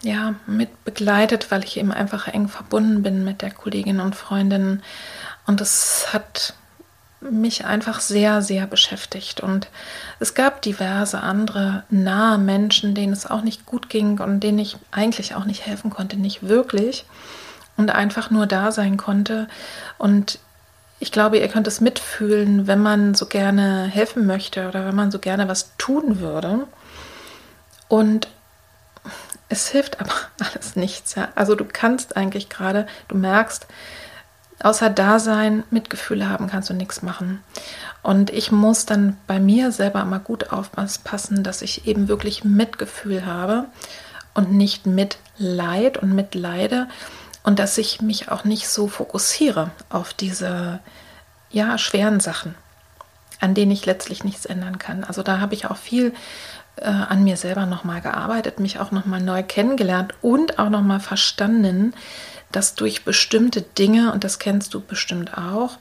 ja 0.03 0.35
mit 0.47 0.85
begleitet, 0.85 1.51
weil 1.51 1.65
ich 1.65 1.77
eben 1.77 1.93
einfach 1.93 2.29
eng 2.29 2.49
verbunden 2.49 3.03
bin 3.03 3.25
mit 3.25 3.43
der 3.43 3.51
Kollegin 3.51 4.01
und 4.01 4.15
Freundin 4.15 4.83
und 5.47 5.61
es 5.61 6.13
hat 6.13 6.55
mich 7.21 7.65
einfach 7.65 8.01
sehr, 8.01 8.43
sehr 8.43 8.67
beschäftigt. 8.67 9.41
Und 9.41 9.69
es 10.21 10.35
gab 10.35 10.63
diverse 10.63 11.21
andere 11.21 11.85
nahe 11.89 12.39
Menschen, 12.39 12.95
denen 12.95 13.13
es 13.13 13.27
auch 13.27 13.43
nicht 13.43 13.67
gut 13.67 13.89
ging 13.89 14.21
und 14.21 14.41
denen 14.41 14.59
ich 14.59 14.77
eigentlich 14.91 15.35
auch 15.35 15.45
nicht 15.45 15.67
helfen 15.67 15.91
konnte, 15.91 16.17
nicht 16.17 16.47
wirklich. 16.47 17.05
Und 17.77 17.91
einfach 17.91 18.31
nur 18.31 18.47
da 18.47 18.73
sein 18.73 18.97
konnte. 18.97 19.49
Und 19.99 20.39
ich 20.99 21.13
glaube, 21.13 21.39
ihr 21.39 21.49
könnt 21.49 21.67
es 21.67 21.81
mitfühlen, 21.81 22.67
wenn 22.67 22.81
man 22.81 23.15
so 23.15 23.27
gerne 23.27 23.85
helfen 23.85 24.27
möchte 24.27 24.69
oder 24.69 24.87
wenn 24.87 24.95
man 24.95 25.11
so 25.11 25.19
gerne 25.19 25.49
was 25.49 25.77
tun 25.77 26.21
würde. 26.21 26.67
Und 27.89 28.29
es 29.49 29.69
hilft 29.69 30.01
aber 30.01 30.15
alles 30.41 30.77
nichts. 30.77 31.15
Ja? 31.15 31.29
Also 31.35 31.55
du 31.55 31.65
kannst 31.65 32.17
eigentlich 32.17 32.49
gerade, 32.49 32.87
du 33.09 33.17
merkst, 33.17 33.67
außer 34.63 34.91
Dasein, 34.91 35.65
Mitgefühle 35.71 36.29
haben, 36.29 36.49
kannst 36.49 36.71
du 36.71 36.75
nichts 36.75 37.03
machen. 37.03 37.43
Und 38.03 38.31
ich 38.31 38.53
muss 38.53 38.87
dann 38.87 39.17
bei 39.27 39.41
mir 39.41 39.73
selber 39.73 40.01
immer 40.03 40.21
gut 40.21 40.53
aufpassen, 40.53 41.43
dass 41.43 41.63
ich 41.63 41.87
eben 41.87 42.09
wirklich 42.09 42.45
Mitgefühl 42.45 43.27
habe 43.27 43.67
und 44.35 44.53
nicht 44.53 44.87
Mitleid 44.87 45.99
und 45.99 46.15
Mitleide 46.15 46.89
und 47.43 47.59
dass 47.59 47.79
ich 47.79 48.01
mich 48.01 48.31
auch 48.31 48.45
nicht 48.45 48.69
so 48.69 48.89
fokussiere 48.89 49.71
auf 49.89 50.15
diese 50.15 50.81
ja 51.51 51.79
schweren 51.79 52.21
Sachen, 52.21 52.55
an 53.41 53.55
denen 53.55 53.73
ich 53.73 53.87
letztlich 53.87 54.25
nichts 54.25 54.47
ändern 54.47 54.79
kann. 54.79 55.05
Also 55.05 55.23
da 55.23 55.41
habe 55.41 55.55
ich 55.55 55.67
auch 55.67 55.77
viel 55.77 56.13
äh, 56.77 56.87
an 56.87 57.25
mir 57.25 57.37
selber 57.37 57.67
nochmal 57.67 58.01
gearbeitet, 58.01 58.61
mich 58.61 58.79
auch 58.79 58.91
nochmal 58.91 59.21
neu 59.21 59.43
kennengelernt 59.43 60.15
und 60.23 60.59
auch 60.59 60.69
nochmal 60.69 61.01
verstanden, 61.01 61.95
dass 62.53 62.75
durch 62.75 63.05
bestimmte 63.05 63.63
Dinge, 63.63 64.13
und 64.13 64.25
das 64.25 64.39
kennst 64.39 64.75
du 64.75 64.81
bestimmt 64.81 65.37
auch, 65.37 65.79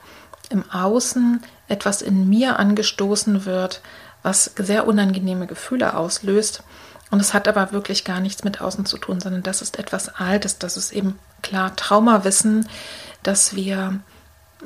im 0.50 0.70
Außen 0.72 1.44
etwas 1.68 2.02
in 2.02 2.30
mir 2.30 2.60
angestoßen 2.60 3.46
wird, 3.46 3.82
was 4.24 4.52
sehr 4.58 4.88
unangenehme 4.88 5.48
Gefühle 5.48 5.96
auslöst. 5.96 6.64
Und 7.12 7.20
es 7.20 7.34
hat 7.34 7.48
aber 7.48 7.72
wirklich 7.72 8.04
gar 8.04 8.20
nichts 8.20 8.44
mit 8.44 8.62
außen 8.62 8.86
zu 8.86 8.98
tun, 8.98 9.20
sondern 9.20 9.44
das 9.44 9.62
ist 9.62 9.78
etwas 9.78 10.10
Altes. 10.10 10.58
Das 10.58 10.78
ist 10.78 10.92
eben 10.92 11.20
klar 11.42 11.76
Traumawissen, 11.76 12.68
dass 13.24 13.56
wir 13.56 14.00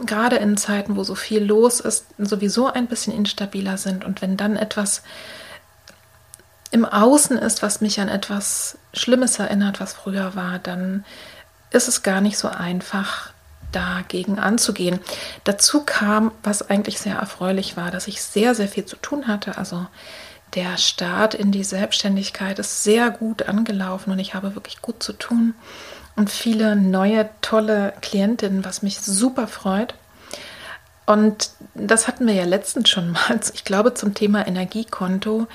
gerade 0.06 0.38
in 0.38 0.58
Zeiten, 0.58 0.96
wo 0.96 1.04
so 1.04 1.16
viel 1.16 1.44
los 1.44 1.80
ist, 1.80 2.06
sowieso 2.18 2.68
ein 2.72 2.88
bisschen 2.88 3.14
instabiler 3.14 3.78
sind. 3.78 4.06
Und 4.06 4.22
wenn 4.22 4.38
dann 4.38 4.56
etwas 4.56 5.04
im 6.72 6.86
Außen 6.86 7.38
ist, 7.38 7.62
was 7.62 7.82
mich 7.82 8.00
an 8.00 8.10
etwas 8.10 8.78
Schlimmes 8.94 9.40
erinnert, 9.40 9.80
was 9.80 9.94
früher 9.94 10.36
war, 10.36 10.60
dann 10.60 11.04
ist 11.72 11.88
es 11.88 12.04
gar 12.04 12.22
nicht 12.22 12.38
so 12.38 12.48
einfach, 12.48 13.32
dagegen 13.72 14.40
anzugehen. 14.40 15.00
Dazu 15.44 15.84
kam, 15.86 16.32
was 16.44 16.70
eigentlich 16.70 17.00
sehr 17.00 17.16
erfreulich 17.16 17.78
war, 17.78 17.92
dass 17.92 18.08
ich 18.08 18.22
sehr, 18.22 18.56
sehr 18.56 18.68
viel 18.68 18.86
zu 18.86 18.96
tun 18.96 19.28
hatte. 19.28 19.58
Also 19.58 19.86
der 20.56 20.78
Start 20.78 21.36
in 21.36 21.52
die 21.52 21.64
Selbstständigkeit 21.64 22.58
ist 22.60 22.84
sehr 22.84 23.12
gut 23.12 23.44
angelaufen 23.44 24.12
und 24.12 24.20
ich 24.20 24.34
habe 24.34 24.56
wirklich 24.56 24.82
gut 24.82 25.04
zu 25.04 25.14
tun 25.14 25.54
und 26.16 26.30
viele 26.30 26.76
neue, 26.76 27.30
tolle 27.42 27.94
Klientinnen, 28.02 28.66
was 28.66 28.82
mich 28.82 29.00
super 29.00 29.48
freut. 29.48 29.94
Und 31.06 31.52
das 31.76 32.08
hatten 32.08 32.28
wir 32.28 32.34
ja 32.34 32.46
letztens 32.46 32.90
schon 32.90 33.12
mal, 33.12 33.40
ich 33.54 33.64
glaube, 33.64 33.94
zum 33.94 34.14
Thema 34.14 34.48
Energiekonto. 34.48 35.48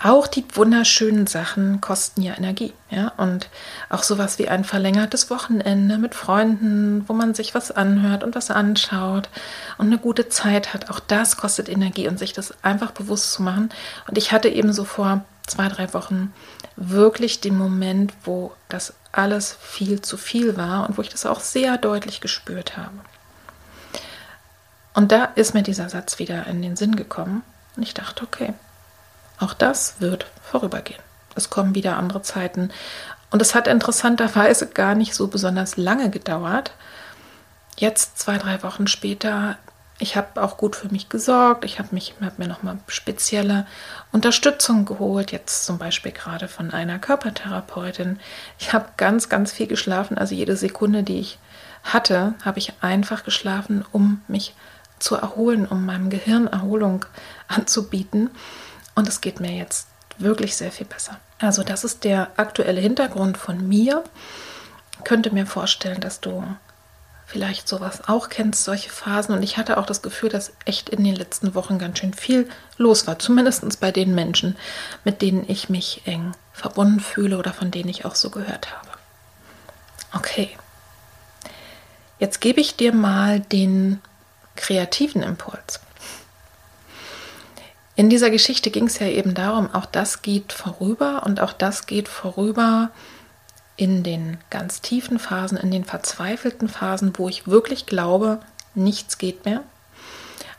Auch 0.00 0.28
die 0.28 0.44
wunderschönen 0.54 1.26
Sachen 1.26 1.80
kosten 1.80 2.22
ja 2.22 2.36
Energie, 2.36 2.72
ja. 2.88 3.08
Und 3.16 3.48
auch 3.88 4.04
sowas 4.04 4.38
wie 4.38 4.48
ein 4.48 4.62
verlängertes 4.62 5.28
Wochenende 5.28 5.98
mit 5.98 6.14
Freunden, 6.14 7.04
wo 7.08 7.14
man 7.14 7.34
sich 7.34 7.52
was 7.52 7.72
anhört 7.72 8.22
und 8.22 8.36
was 8.36 8.52
anschaut 8.52 9.28
und 9.76 9.86
eine 9.86 9.98
gute 9.98 10.28
Zeit 10.28 10.72
hat, 10.72 10.88
auch 10.88 11.00
das 11.00 11.36
kostet 11.36 11.68
Energie 11.68 12.06
und 12.06 12.18
sich 12.18 12.32
das 12.32 12.54
einfach 12.62 12.92
bewusst 12.92 13.32
zu 13.32 13.42
machen. 13.42 13.70
Und 14.06 14.16
ich 14.18 14.30
hatte 14.30 14.48
eben 14.48 14.72
so 14.72 14.84
vor 14.84 15.24
zwei, 15.48 15.68
drei 15.68 15.92
Wochen 15.92 16.32
wirklich 16.76 17.40
den 17.40 17.58
Moment, 17.58 18.12
wo 18.22 18.52
das 18.68 18.94
alles 19.10 19.56
viel 19.60 20.00
zu 20.00 20.16
viel 20.16 20.56
war 20.56 20.88
und 20.88 20.96
wo 20.96 21.02
ich 21.02 21.08
das 21.08 21.26
auch 21.26 21.40
sehr 21.40 21.76
deutlich 21.76 22.20
gespürt 22.20 22.76
habe. 22.76 22.94
Und 24.94 25.10
da 25.10 25.24
ist 25.34 25.54
mir 25.54 25.62
dieser 25.62 25.88
Satz 25.88 26.20
wieder 26.20 26.46
in 26.46 26.62
den 26.62 26.76
Sinn 26.76 26.94
gekommen 26.94 27.42
und 27.76 27.82
ich 27.82 27.94
dachte, 27.94 28.22
okay, 28.22 28.54
auch 29.40 29.54
das 29.54 30.00
wird 30.00 30.26
vorübergehen. 30.42 31.00
Es 31.34 31.50
kommen 31.50 31.74
wieder 31.74 31.96
andere 31.96 32.22
Zeiten. 32.22 32.70
Und 33.30 33.42
es 33.42 33.54
hat 33.54 33.68
interessanterweise 33.68 34.68
gar 34.68 34.94
nicht 34.94 35.14
so 35.14 35.28
besonders 35.28 35.76
lange 35.76 36.10
gedauert. 36.10 36.72
Jetzt, 37.76 38.18
zwei, 38.18 38.38
drei 38.38 38.62
Wochen 38.62 38.86
später, 38.86 39.56
ich 40.00 40.16
habe 40.16 40.42
auch 40.42 40.56
gut 40.56 40.76
für 40.76 40.88
mich 40.88 41.08
gesorgt. 41.08 41.64
Ich 41.64 41.78
habe 41.78 41.96
hab 42.20 42.38
mir 42.38 42.48
nochmal 42.48 42.78
spezielle 42.86 43.66
Unterstützung 44.12 44.84
geholt. 44.84 45.32
Jetzt 45.32 45.66
zum 45.66 45.78
Beispiel 45.78 46.12
gerade 46.12 46.48
von 46.48 46.72
einer 46.72 46.98
Körpertherapeutin. 46.98 48.18
Ich 48.58 48.72
habe 48.72 48.86
ganz, 48.96 49.28
ganz 49.28 49.52
viel 49.52 49.66
geschlafen. 49.66 50.16
Also 50.16 50.34
jede 50.34 50.56
Sekunde, 50.56 51.02
die 51.02 51.18
ich 51.20 51.38
hatte, 51.82 52.34
habe 52.44 52.58
ich 52.58 52.72
einfach 52.80 53.24
geschlafen, 53.24 53.84
um 53.92 54.22
mich 54.28 54.54
zu 54.98 55.16
erholen, 55.16 55.66
um 55.66 55.84
meinem 55.84 56.10
Gehirn 56.10 56.46
Erholung 56.46 57.04
anzubieten. 57.48 58.30
Und 58.98 59.06
es 59.06 59.20
geht 59.20 59.38
mir 59.38 59.52
jetzt 59.52 59.86
wirklich 60.18 60.56
sehr 60.56 60.72
viel 60.72 60.84
besser. 60.86 61.20
Also 61.38 61.62
das 61.62 61.84
ist 61.84 62.02
der 62.02 62.32
aktuelle 62.36 62.80
Hintergrund 62.80 63.38
von 63.38 63.68
mir. 63.68 64.02
Ich 64.90 65.04
könnte 65.04 65.32
mir 65.32 65.46
vorstellen, 65.46 66.00
dass 66.00 66.18
du 66.18 66.42
vielleicht 67.24 67.68
sowas 67.68 68.08
auch 68.08 68.28
kennst, 68.28 68.64
solche 68.64 68.90
Phasen. 68.90 69.36
Und 69.36 69.44
ich 69.44 69.56
hatte 69.56 69.78
auch 69.78 69.86
das 69.86 70.02
Gefühl, 70.02 70.30
dass 70.30 70.52
echt 70.64 70.88
in 70.88 71.04
den 71.04 71.14
letzten 71.14 71.54
Wochen 71.54 71.78
ganz 71.78 72.00
schön 72.00 72.12
viel 72.12 72.48
los 72.76 73.06
war. 73.06 73.20
Zumindest 73.20 73.78
bei 73.78 73.92
den 73.92 74.16
Menschen, 74.16 74.56
mit 75.04 75.22
denen 75.22 75.48
ich 75.48 75.68
mich 75.68 76.02
eng 76.04 76.32
verbunden 76.52 76.98
fühle 76.98 77.38
oder 77.38 77.52
von 77.52 77.70
denen 77.70 77.90
ich 77.90 78.04
auch 78.04 78.16
so 78.16 78.30
gehört 78.30 78.76
habe. 78.76 78.88
Okay. 80.12 80.58
Jetzt 82.18 82.40
gebe 82.40 82.60
ich 82.60 82.74
dir 82.74 82.92
mal 82.92 83.38
den 83.38 84.02
kreativen 84.56 85.22
Impuls. 85.22 85.78
In 87.98 88.08
dieser 88.08 88.30
Geschichte 88.30 88.70
ging 88.70 88.86
es 88.86 89.00
ja 89.00 89.08
eben 89.08 89.34
darum, 89.34 89.74
auch 89.74 89.84
das 89.84 90.22
geht 90.22 90.52
vorüber 90.52 91.24
und 91.26 91.40
auch 91.40 91.52
das 91.52 91.86
geht 91.86 92.06
vorüber 92.06 92.90
in 93.74 94.04
den 94.04 94.38
ganz 94.50 94.80
tiefen 94.80 95.18
Phasen, 95.18 95.58
in 95.58 95.72
den 95.72 95.84
verzweifelten 95.84 96.68
Phasen, 96.68 97.12
wo 97.16 97.28
ich 97.28 97.48
wirklich 97.48 97.86
glaube, 97.86 98.38
nichts 98.76 99.18
geht 99.18 99.44
mehr. 99.44 99.64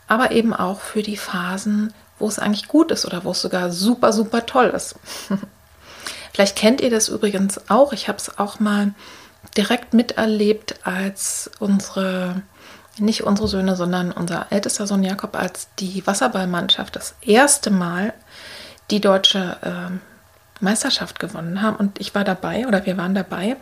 Aber 0.05 0.31
eben 0.31 0.53
auch 0.53 0.81
für 0.81 1.01
die 1.01 1.15
Phasen, 1.15 1.93
wo 2.17 2.27
es 2.27 2.39
eigentlich 2.39 2.67
gut 2.67 2.91
ist 2.91 3.05
oder 3.05 3.23
wo 3.23 3.31
es 3.31 3.41
sogar 3.41 3.71
super, 3.71 4.11
super 4.11 4.45
toll 4.45 4.73
ist. 4.75 4.95
Vielleicht 6.33 6.57
kennt 6.57 6.81
ihr 6.81 6.89
das 6.89 7.07
übrigens 7.07 7.69
auch. 7.69 7.93
Ich 7.93 8.09
habe 8.09 8.17
es 8.17 8.37
auch 8.37 8.59
mal 8.59 8.93
direkt 9.55 9.93
miterlebt, 9.93 10.85
als 10.85 11.49
unsere 11.59 12.41
nicht 12.99 13.23
unsere 13.23 13.47
Söhne, 13.47 13.75
sondern 13.75 14.11
unser 14.11 14.47
ältester 14.49 14.87
Sohn 14.87 15.03
Jakob, 15.03 15.35
als 15.35 15.67
die 15.79 16.05
Wasserballmannschaft 16.05 16.95
das 16.95 17.15
erste 17.21 17.71
Mal 17.71 18.13
die 18.91 19.01
deutsche 19.01 19.57
äh, 19.61 20.63
Meisterschaft 20.63 21.19
gewonnen 21.19 21.61
haben. 21.61 21.77
Und 21.77 21.99
ich 21.99 22.13
war 22.15 22.23
dabei 22.23 22.67
oder 22.67 22.85
wir 22.85 22.97
waren 22.97 23.15
dabei. 23.15 23.55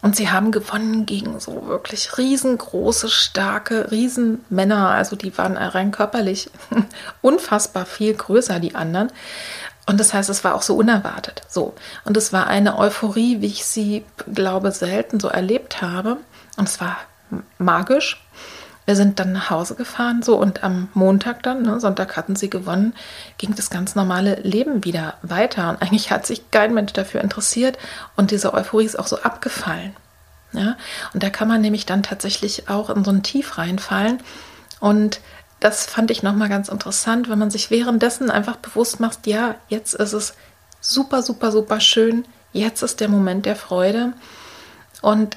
Und 0.00 0.16
sie 0.16 0.30
haben 0.30 0.50
gewonnen 0.50 1.06
gegen 1.06 1.40
so 1.40 1.66
wirklich 1.66 2.16
riesengroße, 2.16 3.08
starke 3.08 3.90
Riesenmänner. 3.90 4.90
Also 4.90 5.16
die 5.16 5.36
waren 5.36 5.56
rein 5.56 5.90
körperlich 5.90 6.50
unfassbar 7.22 7.86
viel 7.86 8.14
größer, 8.14 8.60
die 8.60 8.74
anderen. 8.74 9.10
Und 9.86 9.98
das 9.98 10.12
heißt, 10.12 10.28
es 10.28 10.44
war 10.44 10.54
auch 10.54 10.62
so 10.62 10.76
unerwartet. 10.76 11.42
So. 11.48 11.74
Und 12.04 12.16
es 12.16 12.32
war 12.32 12.46
eine 12.46 12.78
Euphorie, 12.78 13.40
wie 13.40 13.46
ich 13.46 13.64
sie, 13.64 14.04
glaube, 14.32 14.70
selten 14.70 15.18
so 15.18 15.28
erlebt 15.28 15.82
habe. 15.82 16.18
Und 16.56 16.68
es 16.68 16.80
war 16.80 16.98
magisch. 17.58 18.22
Wir 18.88 18.96
sind 18.96 19.20
dann 19.20 19.32
nach 19.32 19.50
Hause 19.50 19.74
gefahren, 19.74 20.22
so 20.22 20.38
und 20.38 20.64
am 20.64 20.88
Montag 20.94 21.42
dann, 21.42 21.60
ne, 21.60 21.78
Sonntag 21.78 22.16
hatten 22.16 22.36
sie 22.36 22.48
gewonnen, 22.48 22.94
ging 23.36 23.54
das 23.54 23.68
ganz 23.68 23.94
normale 23.94 24.36
Leben 24.36 24.82
wieder 24.82 25.18
weiter. 25.20 25.68
Und 25.68 25.82
eigentlich 25.82 26.10
hat 26.10 26.26
sich 26.26 26.50
kein 26.50 26.72
Mensch 26.72 26.94
dafür 26.94 27.20
interessiert 27.20 27.76
und 28.16 28.30
diese 28.30 28.54
Euphorie 28.54 28.86
ist 28.86 28.98
auch 28.98 29.06
so 29.06 29.20
abgefallen. 29.20 29.94
Ja? 30.54 30.78
Und 31.12 31.22
da 31.22 31.28
kann 31.28 31.48
man 31.48 31.60
nämlich 31.60 31.84
dann 31.84 32.02
tatsächlich 32.02 32.70
auch 32.70 32.88
in 32.88 33.04
so 33.04 33.10
ein 33.10 33.22
Tief 33.22 33.58
reinfallen. 33.58 34.22
Und 34.80 35.20
das 35.60 35.84
fand 35.84 36.10
ich 36.10 36.22
nochmal 36.22 36.48
ganz 36.48 36.70
interessant, 36.70 37.28
wenn 37.28 37.38
man 37.38 37.50
sich 37.50 37.70
währenddessen 37.70 38.30
einfach 38.30 38.56
bewusst 38.56 39.00
macht, 39.00 39.26
ja, 39.26 39.56
jetzt 39.68 39.92
ist 39.92 40.14
es 40.14 40.32
super, 40.80 41.20
super, 41.20 41.52
super 41.52 41.80
schön, 41.80 42.24
jetzt 42.54 42.80
ist 42.80 43.00
der 43.00 43.10
Moment 43.10 43.44
der 43.44 43.56
Freude. 43.56 44.14
Und 45.02 45.36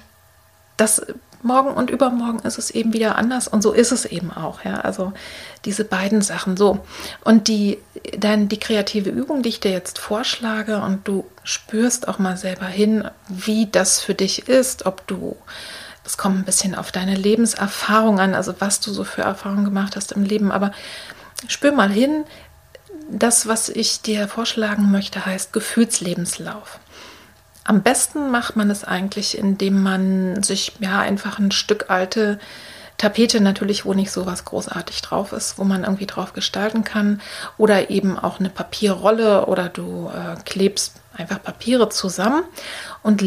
das 0.77 1.05
morgen 1.43 1.71
und 1.71 1.89
übermorgen 1.89 2.39
ist 2.39 2.57
es 2.57 2.71
eben 2.71 2.93
wieder 2.93 3.17
anders 3.17 3.47
und 3.47 3.61
so 3.61 3.71
ist 3.71 3.91
es 3.91 4.05
eben 4.05 4.31
auch, 4.31 4.63
ja. 4.63 4.81
Also 4.81 5.13
diese 5.65 5.85
beiden 5.85 6.21
Sachen 6.21 6.57
so. 6.57 6.79
Und 7.23 7.47
die, 7.47 7.77
dann 8.17 8.49
die 8.49 8.59
kreative 8.59 9.09
Übung, 9.09 9.43
die 9.43 9.49
ich 9.49 9.59
dir 9.59 9.71
jetzt 9.71 9.99
vorschlage 9.99 10.81
und 10.81 11.07
du 11.07 11.25
spürst 11.43 12.07
auch 12.07 12.19
mal 12.19 12.37
selber 12.37 12.65
hin, 12.65 13.09
wie 13.27 13.67
das 13.67 14.01
für 14.01 14.15
dich 14.15 14.47
ist, 14.47 14.85
ob 14.85 15.05
du, 15.07 15.35
es 16.05 16.17
kommt 16.17 16.39
ein 16.39 16.45
bisschen 16.45 16.75
auf 16.75 16.91
deine 16.91 17.15
Lebenserfahrung 17.15 18.19
an, 18.19 18.35
also 18.35 18.55
was 18.59 18.79
du 18.79 18.91
so 18.91 19.03
für 19.03 19.21
Erfahrungen 19.21 19.65
gemacht 19.65 19.95
hast 19.95 20.11
im 20.11 20.23
Leben, 20.23 20.51
aber 20.51 20.71
spür 21.47 21.71
mal 21.71 21.89
hin, 21.89 22.25
das, 23.09 23.47
was 23.47 23.69
ich 23.69 24.01
dir 24.01 24.27
vorschlagen 24.27 24.91
möchte, 24.91 25.25
heißt 25.25 25.53
Gefühlslebenslauf. 25.53 26.79
Am 27.63 27.83
besten 27.83 28.31
macht 28.31 28.55
man 28.55 28.69
es 28.71 28.83
eigentlich, 28.83 29.37
indem 29.37 29.83
man 29.83 30.41
sich 30.43 30.73
ja 30.79 30.99
einfach 30.99 31.37
ein 31.37 31.51
Stück 31.51 31.89
alte 31.89 32.39
Tapete 32.97 33.41
natürlich, 33.41 33.83
wo 33.85 33.93
nicht 33.93 34.11
so 34.11 34.25
was 34.25 34.45
großartig 34.45 35.01
drauf 35.01 35.31
ist, 35.31 35.57
wo 35.57 35.63
man 35.63 35.83
irgendwie 35.83 36.05
drauf 36.05 36.33
gestalten 36.33 36.83
kann 36.83 37.19
oder 37.57 37.89
eben 37.89 38.17
auch 38.17 38.39
eine 38.39 38.49
Papierrolle 38.49 39.47
oder 39.47 39.69
du 39.69 40.11
äh, 40.13 40.39
klebst 40.45 40.93
einfach 41.15 41.41
Papiere 41.41 41.89
zusammen 41.89 42.43
und 43.01 43.23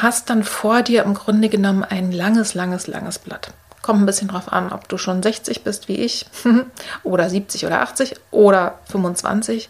hast 0.00 0.30
dann 0.30 0.44
vor 0.44 0.82
dir 0.82 1.02
im 1.02 1.14
Grunde 1.14 1.48
genommen 1.48 1.84
ein 1.84 2.12
langes, 2.12 2.54
langes, 2.54 2.86
langes 2.86 3.18
Blatt. 3.18 3.50
Kommt 3.82 4.00
ein 4.00 4.06
bisschen 4.06 4.28
drauf 4.28 4.52
an, 4.52 4.72
ob 4.72 4.88
du 4.88 4.96
schon 4.96 5.22
60 5.22 5.64
bist 5.64 5.88
wie 5.88 5.96
ich 5.96 6.26
oder 7.02 7.28
70 7.28 7.66
oder 7.66 7.82
80 7.82 8.14
oder 8.30 8.78
25. 8.90 9.68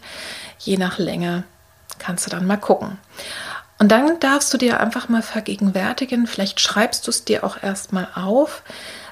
Je 0.59 0.77
nach 0.77 0.97
Länge 0.97 1.43
kannst 1.99 2.25
du 2.25 2.29
dann 2.29 2.45
mal 2.45 2.57
gucken. 2.57 2.99
Und 3.79 3.91
dann 3.91 4.19
darfst 4.19 4.53
du 4.53 4.57
dir 4.57 4.79
einfach 4.79 5.07
mal 5.07 5.21
vergegenwärtigen, 5.21 6.25
vielleicht 6.27 6.59
schreibst 6.59 7.05
du 7.05 7.11
es 7.11 7.25
dir 7.25 7.43
auch 7.43 7.61
erstmal 7.61 8.07
auf, 8.15 8.63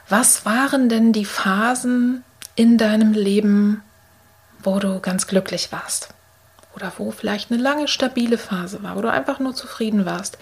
was 0.10 0.46
waren 0.46 0.90
denn 0.90 1.14
die 1.14 1.26
Phasen 1.26 2.24
in 2.56 2.78
deinem 2.78 3.14
Leben, 3.14 3.84
wo 4.64 4.80
du 4.80 5.00
ganz 5.00 5.28
glücklich 5.28 5.72
warst? 5.72 6.10
Oder 6.76 6.92
wo 6.98 7.12
vielleicht 7.12 7.52
eine 7.52 7.62
lange, 7.62 7.88
stabile 7.88 8.38
Phase 8.38 8.84
war, 8.84 8.96
wo 8.96 9.02
du 9.02 9.12
einfach 9.12 9.40
nur 9.40 9.56
zufrieden 9.56 10.06
warst. 10.06 10.38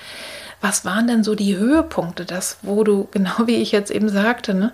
Was 0.61 0.85
waren 0.85 1.07
denn 1.07 1.23
so 1.23 1.35
die 1.35 1.57
Höhepunkte, 1.57 2.25
das, 2.25 2.57
wo 2.61 2.83
du, 2.83 3.07
genau 3.11 3.45
wie 3.45 3.57
ich 3.57 3.71
jetzt 3.71 3.91
eben 3.91 4.09
sagte, 4.09 4.53
ne, 4.53 4.71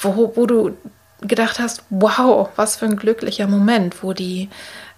wo, 0.00 0.32
wo 0.36 0.46
du 0.46 0.76
gedacht 1.20 1.58
hast, 1.58 1.82
wow, 1.90 2.48
was 2.56 2.76
für 2.76 2.84
ein 2.84 2.96
glücklicher 2.96 3.48
Moment, 3.48 4.02
wo 4.02 4.12
die 4.12 4.48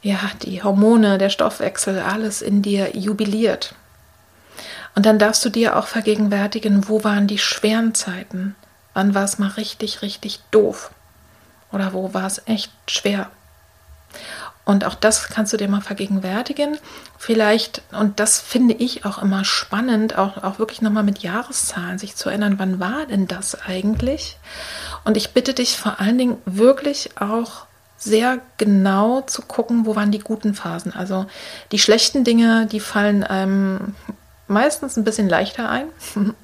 ja, 0.03 0.19
die 0.43 0.63
Hormone, 0.63 1.19
der 1.19 1.31
Stoffwechsel, 1.31 1.99
alles 1.99 2.43
in 2.43 2.63
dir 2.63 2.97
jubiliert. 2.97 3.75
Und 4.95 5.07
dann 5.07 5.19
darfst 5.19 5.45
du 5.45 5.51
dir 5.51 5.77
auch 5.77 5.87
vergegenwärtigen, 5.87 6.89
wo 6.89 7.05
waren 7.05 7.27
die 7.27 7.39
schweren 7.39 7.95
Zeiten? 7.95 8.57
Wann 8.95 9.15
war 9.15 9.25
es 9.25 9.39
mal 9.39 9.51
richtig, 9.51 10.03
richtig 10.03 10.41
doof? 10.51 10.91
Oder 11.73 11.93
wo 11.93 12.13
war 12.13 12.27
es 12.27 12.43
echt 12.47 12.73
schwer? 12.89 13.31
Und 14.65 14.85
auch 14.85 14.95
das 14.95 15.29
kannst 15.29 15.53
du 15.53 15.57
dir 15.57 15.69
mal 15.69 15.81
vergegenwärtigen. 15.81 16.79
Vielleicht, 17.19 17.83
und 17.93 18.21
das 18.21 18.41
finde 18.41 18.75
ich 18.75 19.05
auch 19.05 19.19
immer 19.19 19.45
spannend, 19.45 20.17
auch, 20.19 20.43
auch 20.43 20.59
wirklich 20.59 20.83
nochmal 20.83 21.03
mit 21.03 21.21
Jahreszahlen 21.21 21.99
sich 21.99 22.17
zu 22.17 22.29
erinnern, 22.29 22.59
wann 22.59 22.81
war 22.81 23.07
denn 23.07 23.27
das 23.27 23.61
eigentlich? 23.63 24.39
Und 25.05 25.17
ich 25.17 25.33
bitte 25.33 25.55
dich 25.55 25.77
vor 25.77 26.01
allen 26.01 26.19
Dingen 26.19 26.39
wirklich 26.47 27.21
auch 27.21 27.67
sehr 28.01 28.41
genau 28.57 29.21
zu 29.21 29.43
gucken, 29.43 29.85
wo 29.85 29.95
waren 29.95 30.11
die 30.11 30.19
guten 30.19 30.55
Phasen. 30.55 30.93
Also 30.95 31.27
die 31.71 31.79
schlechten 31.79 32.25
Dinge, 32.25 32.67
die 32.67 32.81
fallen 32.81 33.23
einem 33.23 33.95
meistens 34.49 34.97
ein 34.97 35.05
bisschen 35.05 35.29
leichter 35.29 35.69
ein, 35.69 35.89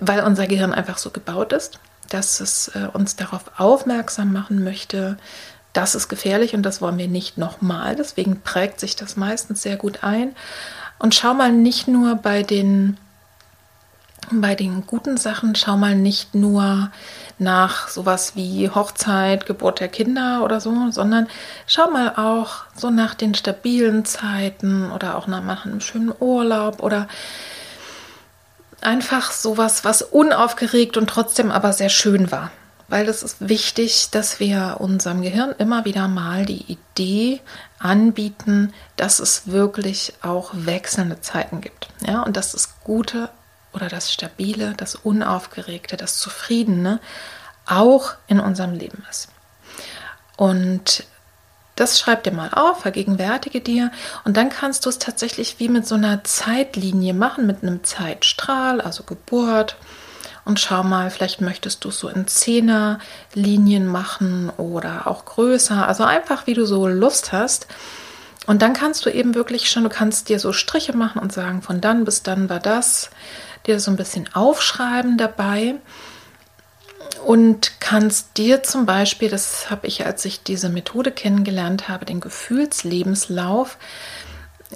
weil 0.00 0.22
unser 0.22 0.46
Gehirn 0.46 0.72
einfach 0.72 0.98
so 0.98 1.10
gebaut 1.10 1.52
ist, 1.52 1.80
dass 2.08 2.40
es 2.40 2.68
äh, 2.68 2.88
uns 2.92 3.16
darauf 3.16 3.50
aufmerksam 3.58 4.32
machen 4.32 4.62
möchte, 4.62 5.18
das 5.72 5.94
ist 5.94 6.08
gefährlich 6.08 6.54
und 6.54 6.62
das 6.62 6.80
wollen 6.80 6.96
wir 6.96 7.08
nicht 7.08 7.36
nochmal. 7.36 7.96
Deswegen 7.96 8.40
prägt 8.40 8.80
sich 8.80 8.96
das 8.96 9.16
meistens 9.16 9.62
sehr 9.62 9.76
gut 9.76 10.04
ein. 10.04 10.34
Und 10.98 11.14
schau 11.14 11.34
mal 11.34 11.52
nicht 11.52 11.88
nur 11.88 12.14
bei 12.14 12.42
den, 12.42 12.96
bei 14.30 14.54
den 14.54 14.86
guten 14.86 15.18
Sachen, 15.18 15.54
schau 15.54 15.76
mal 15.76 15.94
nicht 15.94 16.34
nur 16.34 16.90
nach 17.38 17.88
sowas 17.88 18.34
wie 18.34 18.70
Hochzeit, 18.70 19.46
Geburt 19.46 19.80
der 19.80 19.88
Kinder 19.88 20.42
oder 20.42 20.60
so, 20.60 20.90
sondern 20.90 21.28
schau 21.66 21.90
mal 21.90 22.14
auch 22.16 22.64
so 22.74 22.90
nach 22.90 23.14
den 23.14 23.34
stabilen 23.34 24.04
Zeiten 24.04 24.90
oder 24.90 25.16
auch 25.16 25.26
nach 25.26 25.66
einem 25.66 25.80
schönen 25.80 26.12
Urlaub 26.18 26.82
oder 26.82 27.08
einfach 28.80 29.32
sowas, 29.32 29.84
was 29.84 30.02
unaufgeregt 30.02 30.96
und 30.96 31.08
trotzdem 31.08 31.50
aber 31.50 31.72
sehr 31.72 31.90
schön 31.90 32.30
war 32.30 32.50
weil 32.88 33.08
es 33.08 33.22
ist 33.22 33.48
wichtig, 33.48 34.10
dass 34.10 34.38
wir 34.40 34.76
unserem 34.78 35.22
Gehirn 35.22 35.54
immer 35.58 35.84
wieder 35.84 36.08
mal 36.08 36.46
die 36.46 36.64
Idee 36.72 37.40
anbieten, 37.78 38.72
dass 38.96 39.18
es 39.18 39.48
wirklich 39.50 40.14
auch 40.22 40.50
wechselnde 40.52 41.20
Zeiten 41.20 41.60
gibt. 41.60 41.88
Ja, 42.06 42.22
und 42.22 42.36
dass 42.36 42.52
das 42.52 42.80
Gute 42.84 43.28
oder 43.76 43.88
das 43.88 44.12
Stabile, 44.12 44.74
das 44.76 44.96
Unaufgeregte, 44.96 45.96
das 45.96 46.18
Zufriedene 46.18 46.98
auch 47.66 48.14
in 48.26 48.40
unserem 48.40 48.74
Leben 48.74 49.04
ist. 49.10 49.28
Und 50.36 51.04
das 51.76 52.00
schreib 52.00 52.24
dir 52.24 52.32
mal 52.32 52.50
auf, 52.52 52.80
vergegenwärtige 52.80 53.60
dir 53.60 53.92
und 54.24 54.36
dann 54.36 54.48
kannst 54.48 54.86
du 54.86 54.88
es 54.88 54.98
tatsächlich 54.98 55.60
wie 55.60 55.68
mit 55.68 55.86
so 55.86 55.94
einer 55.94 56.24
Zeitlinie 56.24 57.12
machen, 57.14 57.46
mit 57.46 57.62
einem 57.62 57.84
Zeitstrahl, 57.84 58.80
also 58.80 59.04
Geburt, 59.04 59.76
und 60.46 60.60
schau 60.60 60.84
mal, 60.84 61.10
vielleicht 61.10 61.40
möchtest 61.40 61.84
du 61.84 61.88
es 61.88 61.98
so 61.98 62.08
in 62.08 62.28
Zehnerlinien 62.28 63.84
machen 63.84 64.48
oder 64.56 65.08
auch 65.08 65.24
größer. 65.24 65.88
Also 65.88 66.04
einfach, 66.04 66.46
wie 66.46 66.54
du 66.54 66.64
so 66.64 66.86
Lust 66.86 67.32
hast. 67.32 67.66
Und 68.46 68.62
dann 68.62 68.72
kannst 68.72 69.04
du 69.04 69.10
eben 69.10 69.34
wirklich 69.34 69.68
schon, 69.68 69.82
du 69.82 69.88
kannst 69.88 70.28
dir 70.28 70.38
so 70.38 70.52
Striche 70.52 70.96
machen 70.96 71.20
und 71.20 71.32
sagen, 71.32 71.62
von 71.62 71.80
dann 71.80 72.04
bis 72.04 72.22
dann 72.22 72.48
war 72.48 72.60
das, 72.60 73.10
dir 73.66 73.80
so 73.80 73.90
ein 73.90 73.96
bisschen 73.96 74.28
aufschreiben 74.34 75.18
dabei 75.18 75.76
und 77.24 77.80
kannst 77.80 78.36
dir 78.36 78.62
zum 78.62 78.86
Beispiel, 78.86 79.28
das 79.28 79.70
habe 79.70 79.86
ich, 79.86 80.06
als 80.06 80.24
ich 80.24 80.42
diese 80.42 80.68
Methode 80.68 81.10
kennengelernt 81.10 81.88
habe, 81.88 82.04
den 82.04 82.20
Gefühlslebenslauf, 82.20 83.78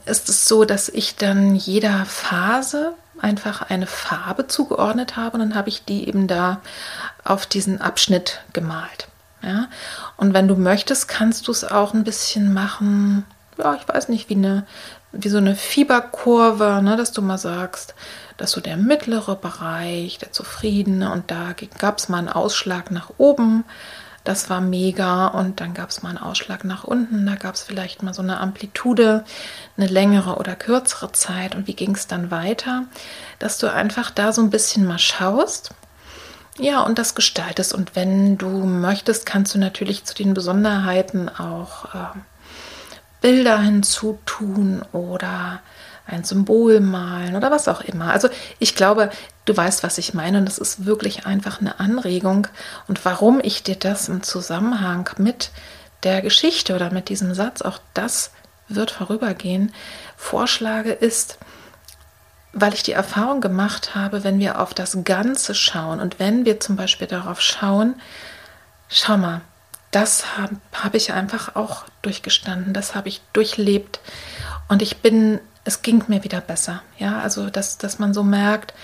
ist 0.07 0.29
es 0.29 0.47
so, 0.47 0.65
dass 0.65 0.89
ich 0.89 1.17
dann 1.17 1.55
jeder 1.55 2.05
Phase 2.07 2.95
einfach 3.21 3.63
eine 3.63 3.87
Farbe 3.87 4.47
zugeordnet 4.47 5.17
habe 5.17 5.35
und 5.35 5.41
dann 5.41 5.55
habe 5.55 5.69
ich 5.69 5.85
die 5.85 6.09
eben 6.09 6.27
da 6.27 6.61
auf 7.25 7.47
diesen 7.47 7.81
Abschnitt 7.81 8.41
gemalt. 8.53 9.09
Ja? 9.43 9.69
Und 10.17 10.35
wenn 10.35 10.49
du 10.49 10.57
möchtest, 10.57 11.09
kannst 11.09 11.49
du 11.49 11.53
es 11.53 11.65
auch 11.65 11.93
ein 11.93 12.05
bisschen 12.05 12.53
machen, 12.53 13.25
ja, 13.59 13.75
ich 13.75 13.87
weiß 13.87 14.09
nicht, 14.09 14.29
wie 14.29 14.35
eine, 14.35 14.67
wie 15.13 15.29
so 15.29 15.39
eine 15.39 15.55
Fieberkurve, 15.55 16.81
ne, 16.83 16.97
dass 16.97 17.13
du 17.13 17.21
mal 17.21 17.39
sagst, 17.39 17.95
dass 18.41 18.53
so 18.53 18.61
der 18.61 18.77
mittlere 18.77 19.37
Bereich, 19.37 20.19
der 20.19 20.33
zufriedene, 20.33 21.13
und 21.13 21.31
da 21.31 21.55
gab 21.79 21.99
es 21.99 22.09
mal 22.09 22.19
einen 22.19 22.29
Ausschlag 22.29 22.91
nach 22.91 23.11
oben, 23.19 23.65
das 24.25 24.51
war 24.51 24.61
mega. 24.61 25.29
Und 25.29 25.61
dann 25.61 25.75
gab 25.75 25.91
es 25.91 26.03
mal 26.03 26.11
einen 26.11 26.19
Ausschlag 26.19 26.65
nach 26.65 26.85
unten. 26.85 27.27
Da 27.27 27.37
gab 27.37 27.55
es 27.55 27.63
vielleicht 27.63 28.03
mal 28.03 28.15
so 28.15 28.23
eine 28.23 28.39
Amplitude, 28.39 29.25
eine 29.77 29.87
längere 29.87 30.37
oder 30.37 30.55
kürzere 30.57 31.13
Zeit. 31.13 31.55
Und 31.55 31.67
wie 31.67 31.75
ging 31.75 31.95
es 31.95 32.07
dann 32.07 32.31
weiter? 32.31 32.85
Dass 33.39 33.59
du 33.59 33.73
einfach 33.73 34.11
da 34.11 34.33
so 34.33 34.43
ein 34.43 34.51
bisschen 34.51 34.87
mal 34.87 34.99
schaust. 34.99 35.71
Ja, 36.59 36.83
und 36.83 36.99
das 36.99 37.15
gestaltest. 37.15 37.73
Und 37.73 37.97
wenn 37.97 38.37
du 38.37 38.49
möchtest, 38.49 39.25
kannst 39.25 39.55
du 39.55 39.59
natürlich 39.59 40.05
zu 40.05 40.15
den 40.15 40.35
Besonderheiten 40.35 41.29
auch 41.29 41.87
äh, 41.95 42.19
Bilder 43.23 43.61
hinzutun 43.61 44.83
oder 44.93 45.61
ein 46.11 46.25
Symbol 46.25 46.81
malen 46.81 47.37
oder 47.37 47.51
was 47.51 47.69
auch 47.69 47.81
immer. 47.81 48.13
Also 48.13 48.29
ich 48.59 48.75
glaube, 48.75 49.11
du 49.45 49.57
weißt, 49.57 49.83
was 49.83 49.99
ich 49.99 50.15
meine 50.15 50.39
und 50.39 50.47
das 50.47 50.59
ist 50.59 50.87
wirklich 50.87 51.27
einfach 51.27 51.61
eine 51.61 51.81
Anregung. 51.81 52.47
Und 52.89 53.05
warum 53.05 53.41
ich 53.43 53.63
dir 53.63 53.77
das 53.77 54.09
im 54.09 54.23
Zusammenhang 54.23 55.11
mit 55.19 55.51
der 56.03 56.23
Geschichte 56.23 56.75
oder 56.75 56.91
mit 56.91 57.09
diesem 57.09 57.35
Satz, 57.35 57.63
auch 57.63 57.79
das 57.95 58.33
wird 58.69 58.91
vorübergehen, 58.91 59.73
vorschlage, 60.17 60.93
ist, 60.93 61.39
weil 62.53 62.75
ich 62.75 62.83
die 62.83 62.93
Erfahrung 62.93 63.41
gemacht 63.41 63.95
habe, 63.95 64.25
wenn 64.25 64.39
wir 64.39 64.61
auf 64.61 64.75
das 64.75 64.99
Ganze 65.05 65.55
schauen 65.55 66.01
und 66.01 66.19
wenn 66.19 66.45
wir 66.45 66.61
zum 66.61 66.77
Beispiel 66.77 67.07
darauf 67.07 67.41
schauen, 67.41 67.95
schau 68.89 69.17
mal, 69.17 69.41
das 69.91 70.37
habe 70.37 70.57
hab 70.73 70.95
ich 70.95 71.13
einfach 71.13 71.57
auch 71.57 71.85
durchgestanden, 72.03 72.73
das 72.73 72.95
habe 72.95 73.09
ich 73.09 73.21
durchlebt 73.33 74.01
und 74.69 74.83
ich 74.83 74.99
bin 74.99 75.41
es 75.71 75.83
ging 75.83 76.03
mir 76.09 76.25
wieder 76.25 76.41
besser. 76.41 76.83
Ja, 76.99 77.21
also 77.21 77.49
dass, 77.49 77.79
dass 77.79 78.01
man 78.01 78.13
so 78.13 78.25
merkt, 78.25 78.75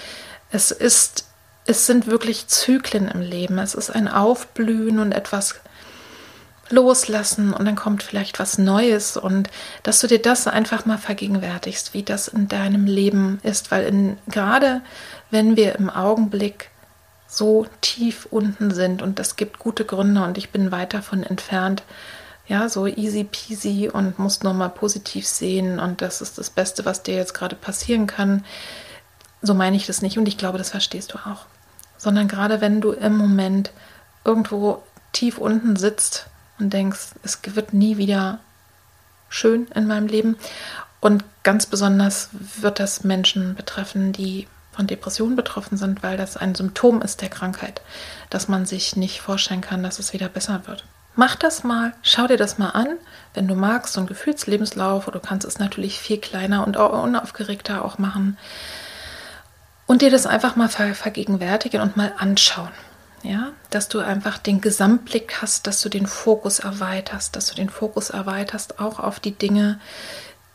es 0.53 0.71
ist, 0.71 1.27
es 1.67 1.85
sind 1.87 2.07
wirklich 2.07 2.47
Zyklen 2.47 3.09
im 3.09 3.21
Leben. 3.21 3.59
Es 3.59 3.75
ist 3.75 3.91
ein 3.91 4.07
Aufblühen 4.07 5.01
und 5.01 5.11
etwas 5.11 5.57
loslassen 6.71 7.53
und 7.53 7.65
dann 7.65 7.77
kommt 7.77 8.03
vielleicht 8.03 8.39
was 8.39 8.59
Neues 8.59 9.17
und 9.17 9.51
dass 9.83 10.01
du 10.01 10.07
dir 10.07 10.21
das 10.21 10.47
einfach 10.47 10.85
mal 10.85 10.99
vergegenwärtigst, 10.99 11.95
wie 11.95 12.03
das 12.03 12.29
in 12.29 12.49
deinem 12.49 12.87
Leben 12.87 13.39
ist, 13.43 13.71
weil 13.71 13.85
in, 13.85 14.17
gerade 14.29 14.81
wenn 15.31 15.57
wir 15.57 15.77
im 15.77 15.91
Augenblick 15.91 16.71
so 17.29 17.67
tief 17.81 18.27
unten 18.31 18.73
sind 18.73 19.03
und 19.03 19.19
das 19.19 19.37
gibt 19.37 19.59
gute 19.59 19.85
Gründe 19.85 20.23
und 20.23 20.39
ich 20.39 20.51
bin 20.51 20.73
weit 20.73 20.95
davon 20.95 21.23
entfernt, 21.23 21.85
ja, 22.49 22.69
so 22.69 22.87
easy 22.87 23.25
peasy 23.25 23.91
und 23.93 24.19
musst 24.19 24.45
nur 24.45 24.55
mal 24.55 24.69
positiv 24.69 25.27
sehen 25.27 25.81
und 25.81 26.01
das 26.01 26.21
ist 26.21 26.39
das 26.39 26.51
Beste, 26.51 26.85
was 26.85 27.03
dir 27.03 27.17
jetzt 27.17 27.35
gerade 27.35 27.57
passieren 27.57 28.07
kann. 28.07 28.45
So 29.43 29.55
meine 29.55 29.77
ich 29.77 29.87
das 29.87 30.03
nicht 30.03 30.19
und 30.19 30.29
ich 30.29 30.39
glaube, 30.39 30.59
das 30.59 30.71
verstehst 30.71 31.15
du 31.15 31.19
auch. 31.19 31.47
Sondern 31.99 32.29
gerade 32.29 32.61
wenn 32.61 32.81
du 32.81 32.93
im 32.93 33.17
Moment 33.17 33.73
irgendwo 34.25 34.83
tief 35.13 35.39
unten 35.39 35.77
sitzt 35.77 36.27
und 36.59 36.73
denkst, 36.73 37.11
es 37.23 37.41
wird 37.45 37.73
nie 37.73 37.97
wieder 37.97 38.39
schön 39.29 39.67
in 39.75 39.87
meinem 39.87 40.07
Leben 40.07 40.37
und 41.01 41.25
ganz 41.43 41.67
besonders 41.67 42.31
wird 42.33 42.81
das 42.81 43.03
Menschen 43.03 43.55
betreffen, 43.55 44.13
die 44.13 44.47
von 44.73 44.87
Depressionen 44.87 45.37
betroffen 45.37 45.79
sind, 45.79 46.03
weil 46.03 46.17
das 46.17 46.37
ein 46.37 46.55
Symptom 46.55 47.01
ist 47.03 47.23
der 47.23 47.31
Krankheit, 47.31 47.81
dass 48.31 48.47
man 48.47 48.67
sich 48.67 48.95
nicht 48.95 49.21
vorstellen 49.21 49.63
kann, 49.63 49.83
dass 49.83 49.99
es 49.99 50.13
wieder 50.13 50.29
besser 50.29 50.63
wird. 50.67 50.85
Mach 51.17 51.35
das 51.35 51.65
mal, 51.65 51.95
schau 52.03 52.27
dir 52.27 52.37
das 52.37 52.59
mal 52.59 52.71
an, 52.71 52.89
wenn 53.33 53.49
du 53.49 53.55
magst, 53.55 53.95
so 53.95 54.01
ein 54.01 54.07
Gefühlslebenslauf 54.07 55.09
oder 55.09 55.19
du 55.19 55.27
kannst 55.27 55.47
es 55.47 55.59
natürlich 55.59 55.99
viel 55.99 56.19
kleiner 56.19 56.67
und 56.67 56.77
unaufgeregter 56.77 57.85
auch 57.85 57.97
machen 57.97 58.37
und 59.87 60.03
dir 60.03 60.11
das 60.11 60.27
einfach 60.27 60.57
mal 60.57 60.69
vergegenwärtigen 60.69 61.81
und 61.81 61.97
mal 61.97 62.13
anschauen. 62.19 62.71
Ja, 63.23 63.53
dass 63.71 63.89
du 63.89 64.01
einfach 64.01 64.39
den 64.39 64.61
Gesamtblick 64.61 65.39
hast, 65.41 65.67
dass 65.67 65.81
du 65.81 65.89
den 65.89 66.07
Fokus 66.07 66.61
erweiterst, 66.61 67.35
dass 67.35 67.47
du 67.47 67.55
den 67.55 67.71
Fokus 67.71 68.11
erweiterst 68.11 68.79
auch 68.79 69.01
auf 69.01 69.19
die 69.19 69.33
Dinge, 69.33 69.81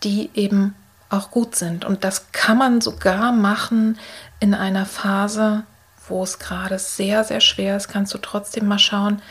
die 0.04 0.30
eben 0.36 0.76
auch 1.10 1.32
gut 1.32 1.56
sind. 1.56 1.84
Und 1.84 2.04
das 2.04 2.32
kann 2.32 2.58
man 2.58 2.80
sogar 2.80 3.34
machen 3.34 4.00
in 4.40 4.54
einer 4.54 4.86
Phase, 4.86 5.64
wo 6.08 6.24
es 6.24 6.40
gerade 6.40 6.80
sehr, 6.80 7.24
sehr 7.24 7.42
schwer 7.42 7.76
ist, 7.76 7.90
kannst 7.90 8.14
du 8.14 8.20
trotzdem 8.20 8.68
mal 8.68 8.80
schauen, 8.80 9.22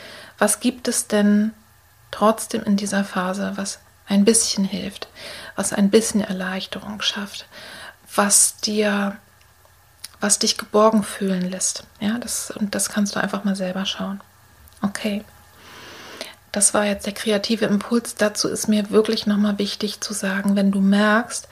was 0.41 0.59
gibt 0.59 0.87
es 0.87 1.05
denn 1.05 1.53
trotzdem 2.09 2.63
in 2.63 2.75
dieser 2.75 3.03
Phase, 3.03 3.53
was 3.57 3.77
ein 4.07 4.25
bisschen 4.25 4.63
hilft, 4.65 5.07
was 5.55 5.71
ein 5.71 5.91
bisschen 5.91 6.21
Erleichterung 6.21 6.99
schafft, 7.03 7.45
was 8.15 8.57
dir, 8.57 9.15
was 10.19 10.39
dich 10.39 10.57
geborgen 10.57 11.03
fühlen 11.03 11.47
lässt. 11.47 11.83
Ja, 11.99 12.17
das, 12.17 12.49
und 12.49 12.73
das 12.73 12.89
kannst 12.89 13.15
du 13.15 13.21
einfach 13.21 13.43
mal 13.43 13.55
selber 13.55 13.85
schauen. 13.85 14.19
Okay. 14.81 15.23
Das 16.51 16.73
war 16.73 16.85
jetzt 16.85 17.05
der 17.05 17.13
kreative 17.13 17.65
Impuls. 17.65 18.15
Dazu 18.15 18.47
ist 18.47 18.67
mir 18.67 18.89
wirklich 18.89 19.27
nochmal 19.27 19.59
wichtig 19.59 20.01
zu 20.01 20.11
sagen, 20.11 20.55
wenn 20.55 20.71
du 20.71 20.81
merkst, 20.81 21.47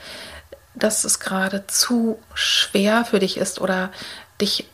dass 0.73 1.03
es 1.03 1.19
gerade 1.19 1.67
zu 1.67 2.17
schwer 2.33 3.05
für 3.05 3.19
dich 3.19 3.37
ist 3.37 3.61
oder 3.61 3.91
dich, 4.41 4.67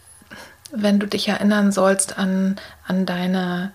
wenn 0.71 1.01
du 1.01 1.05
dich 1.05 1.27
erinnern 1.27 1.73
sollst 1.73 2.17
an, 2.17 2.55
an 2.87 3.05
deine 3.05 3.73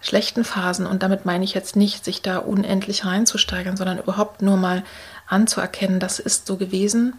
schlechten 0.00 0.44
Phasen, 0.44 0.86
und 0.86 1.02
damit 1.02 1.26
meine 1.26 1.44
ich 1.44 1.54
jetzt 1.54 1.76
nicht, 1.76 2.04
sich 2.04 2.22
da 2.22 2.38
unendlich 2.38 3.04
reinzusteigern, 3.04 3.76
sondern 3.76 3.98
überhaupt 3.98 4.42
nur 4.42 4.56
mal 4.56 4.82
anzuerkennen, 5.26 6.00
das 6.00 6.18
ist 6.18 6.46
so 6.46 6.56
gewesen 6.56 7.14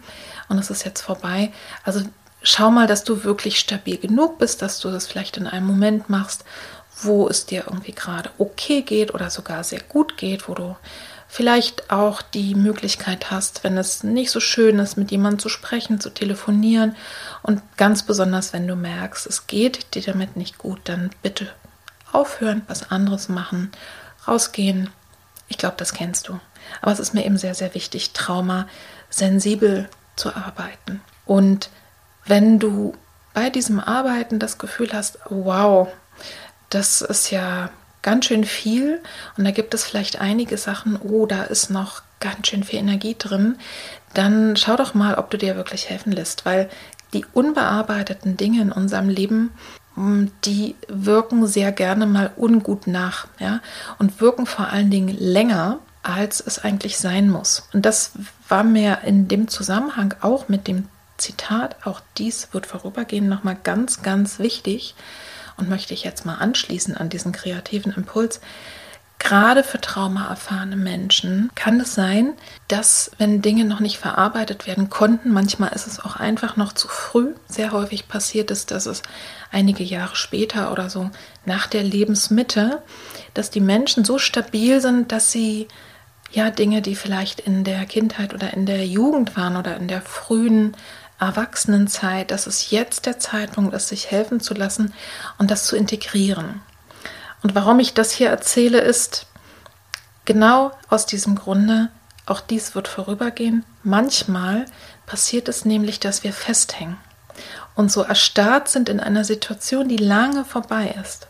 und 0.48 0.58
es 0.58 0.70
ist 0.70 0.84
jetzt 0.84 1.00
vorbei. 1.00 1.52
Also 1.84 2.02
schau 2.42 2.70
mal, 2.70 2.86
dass 2.86 3.04
du 3.04 3.24
wirklich 3.24 3.58
stabil 3.58 3.98
genug 3.98 4.38
bist, 4.38 4.62
dass 4.62 4.80
du 4.80 4.90
das 4.90 5.06
vielleicht 5.06 5.36
in 5.36 5.46
einem 5.46 5.66
Moment 5.66 6.10
machst, 6.10 6.44
wo 7.00 7.28
es 7.28 7.46
dir 7.46 7.64
irgendwie 7.66 7.92
gerade 7.92 8.30
okay 8.38 8.82
geht 8.82 9.14
oder 9.14 9.30
sogar 9.30 9.64
sehr 9.64 9.80
gut 9.80 10.16
geht, 10.16 10.48
wo 10.48 10.54
du 10.54 10.76
vielleicht 11.28 11.90
auch 11.90 12.20
die 12.20 12.54
Möglichkeit 12.54 13.30
hast, 13.30 13.64
wenn 13.64 13.78
es 13.78 14.04
nicht 14.04 14.30
so 14.30 14.38
schön 14.38 14.78
ist, 14.78 14.98
mit 14.98 15.10
jemandem 15.10 15.38
zu 15.38 15.48
sprechen, 15.48 15.98
zu 15.98 16.10
telefonieren 16.10 16.94
und 17.42 17.62
ganz 17.78 18.02
besonders, 18.02 18.52
wenn 18.52 18.68
du 18.68 18.76
merkst, 18.76 19.26
es 19.26 19.46
geht 19.46 19.94
dir 19.94 20.02
damit 20.02 20.36
nicht 20.36 20.58
gut, 20.58 20.80
dann 20.84 21.10
bitte 21.22 21.48
aufhören, 22.12 22.62
was 22.68 22.90
anderes 22.90 23.28
machen, 23.28 23.72
rausgehen. 24.26 24.90
Ich 25.48 25.58
glaube, 25.58 25.76
das 25.78 25.92
kennst 25.92 26.28
du. 26.28 26.38
Aber 26.80 26.92
es 26.92 27.00
ist 27.00 27.14
mir 27.14 27.24
eben 27.24 27.36
sehr, 27.36 27.54
sehr 27.54 27.74
wichtig, 27.74 28.12
Trauma 28.12 28.66
sensibel 29.10 29.88
zu 30.16 30.34
arbeiten. 30.34 31.00
Und 31.26 31.70
wenn 32.24 32.58
du 32.58 32.94
bei 33.34 33.50
diesem 33.50 33.80
Arbeiten 33.80 34.38
das 34.38 34.58
Gefühl 34.58 34.90
hast, 34.92 35.18
wow, 35.28 35.88
das 36.70 37.02
ist 37.02 37.30
ja 37.30 37.70
ganz 38.02 38.26
schön 38.26 38.44
viel 38.44 39.00
und 39.36 39.44
da 39.44 39.50
gibt 39.50 39.74
es 39.74 39.84
vielleicht 39.84 40.20
einige 40.20 40.58
Sachen, 40.58 40.96
oh, 40.96 41.26
da 41.26 41.44
ist 41.44 41.70
noch 41.70 42.02
ganz 42.20 42.48
schön 42.48 42.64
viel 42.64 42.80
Energie 42.80 43.16
drin, 43.18 43.58
dann 44.14 44.56
schau 44.56 44.76
doch 44.76 44.94
mal, 44.94 45.14
ob 45.14 45.30
du 45.30 45.38
dir 45.38 45.56
wirklich 45.56 45.88
helfen 45.88 46.12
lässt, 46.12 46.44
weil 46.44 46.68
die 47.12 47.24
unbearbeiteten 47.32 48.36
Dinge 48.36 48.62
in 48.62 48.72
unserem 48.72 49.08
Leben, 49.08 49.50
die 49.96 50.74
wirken 50.88 51.46
sehr 51.46 51.72
gerne 51.72 52.06
mal 52.06 52.32
ungut 52.36 52.86
nach, 52.86 53.26
ja, 53.38 53.60
und 53.98 54.20
wirken 54.20 54.46
vor 54.46 54.68
allen 54.68 54.90
Dingen 54.90 55.14
länger, 55.18 55.78
als 56.02 56.40
es 56.40 56.58
eigentlich 56.58 56.98
sein 56.98 57.28
muss. 57.28 57.68
Und 57.72 57.84
das 57.86 58.12
war 58.48 58.64
mir 58.64 58.98
in 59.04 59.28
dem 59.28 59.48
Zusammenhang 59.48 60.14
auch 60.20 60.48
mit 60.48 60.66
dem 60.66 60.88
Zitat, 61.18 61.76
auch 61.84 62.00
dies 62.18 62.48
wird 62.52 62.66
vorübergehen, 62.66 63.28
nochmal 63.28 63.56
ganz, 63.62 64.02
ganz 64.02 64.38
wichtig 64.38 64.94
und 65.56 65.68
möchte 65.68 65.94
ich 65.94 66.02
jetzt 66.02 66.26
mal 66.26 66.36
anschließen 66.36 66.96
an 66.96 67.08
diesen 67.08 67.32
kreativen 67.32 67.92
Impuls. 67.92 68.40
Gerade 69.22 69.62
für 69.62 69.80
traumaerfahrene 69.80 70.74
Menschen 70.74 71.52
kann 71.54 71.78
es 71.78 71.94
sein, 71.94 72.34
dass 72.66 73.12
wenn 73.18 73.40
Dinge 73.40 73.64
noch 73.64 73.78
nicht 73.78 73.98
verarbeitet 73.98 74.66
werden 74.66 74.90
konnten, 74.90 75.30
manchmal 75.30 75.70
ist 75.74 75.86
es 75.86 76.00
auch 76.00 76.16
einfach 76.16 76.56
noch 76.56 76.72
zu 76.72 76.88
früh. 76.88 77.28
Sehr 77.46 77.70
häufig 77.70 78.08
passiert 78.08 78.50
es, 78.50 78.66
dass 78.66 78.86
es 78.86 79.02
einige 79.52 79.84
Jahre 79.84 80.16
später 80.16 80.72
oder 80.72 80.90
so 80.90 81.08
nach 81.46 81.68
der 81.68 81.84
Lebensmitte, 81.84 82.82
dass 83.32 83.50
die 83.50 83.60
Menschen 83.60 84.04
so 84.04 84.18
stabil 84.18 84.80
sind, 84.80 85.12
dass 85.12 85.30
sie 85.30 85.68
ja 86.32 86.50
Dinge, 86.50 86.82
die 86.82 86.96
vielleicht 86.96 87.38
in 87.38 87.62
der 87.62 87.86
Kindheit 87.86 88.34
oder 88.34 88.52
in 88.52 88.66
der 88.66 88.84
Jugend 88.84 89.36
waren 89.36 89.56
oder 89.56 89.76
in 89.76 89.86
der 89.86 90.02
frühen 90.02 90.76
Erwachsenenzeit, 91.20 92.32
dass 92.32 92.48
es 92.48 92.72
jetzt 92.72 93.06
der 93.06 93.20
Zeitpunkt 93.20 93.72
ist, 93.72 93.86
sich 93.86 94.10
helfen 94.10 94.40
zu 94.40 94.52
lassen 94.52 94.92
und 95.38 95.52
das 95.52 95.64
zu 95.64 95.76
integrieren. 95.76 96.60
Und 97.42 97.54
warum 97.54 97.80
ich 97.80 97.94
das 97.94 98.12
hier 98.12 98.28
erzähle, 98.28 98.80
ist 98.80 99.26
genau 100.24 100.72
aus 100.88 101.06
diesem 101.06 101.34
Grunde, 101.34 101.88
auch 102.26 102.40
dies 102.40 102.74
wird 102.74 102.88
vorübergehen. 102.88 103.64
Manchmal 103.82 104.66
passiert 105.06 105.48
es 105.48 105.64
nämlich, 105.64 105.98
dass 105.98 106.22
wir 106.22 106.32
festhängen 106.32 106.98
und 107.74 107.90
so 107.90 108.02
erstarrt 108.02 108.68
sind 108.68 108.88
in 108.88 109.00
einer 109.00 109.24
Situation, 109.24 109.88
die 109.88 109.96
lange 109.96 110.44
vorbei 110.44 110.94
ist. 111.02 111.26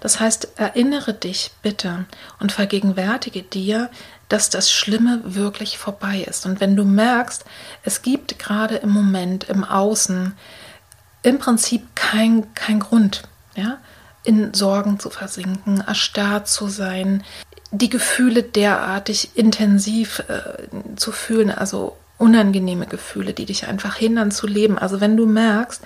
Das 0.00 0.20
heißt, 0.20 0.48
erinnere 0.56 1.14
dich 1.14 1.52
bitte 1.62 2.06
und 2.40 2.52
vergegenwärtige 2.52 3.42
dir, 3.42 3.90
dass 4.28 4.50
das 4.50 4.72
Schlimme 4.72 5.20
wirklich 5.24 5.78
vorbei 5.78 6.24
ist. 6.28 6.46
Und 6.46 6.60
wenn 6.60 6.76
du 6.76 6.84
merkst, 6.84 7.44
es 7.84 8.02
gibt 8.02 8.38
gerade 8.38 8.76
im 8.76 8.90
Moment 8.90 9.44
im 9.44 9.64
Außen 9.64 10.34
im 11.22 11.38
Prinzip 11.38 11.94
kein, 11.94 12.52
kein 12.54 12.80
Grund, 12.80 13.22
ja, 13.54 13.78
in 14.24 14.54
Sorgen 14.54 14.98
zu 14.98 15.10
versinken, 15.10 15.82
erstarrt 15.86 16.48
zu 16.48 16.68
sein, 16.68 17.22
die 17.70 17.90
Gefühle 17.90 18.42
derartig 18.42 19.30
intensiv 19.34 20.20
äh, 20.28 20.96
zu 20.96 21.12
fühlen, 21.12 21.50
also 21.50 21.96
unangenehme 22.18 22.86
Gefühle, 22.86 23.34
die 23.34 23.44
dich 23.44 23.66
einfach 23.66 23.96
hindern 23.96 24.30
zu 24.30 24.46
leben. 24.46 24.78
Also 24.78 25.00
wenn 25.00 25.16
du 25.16 25.26
merkst, 25.26 25.82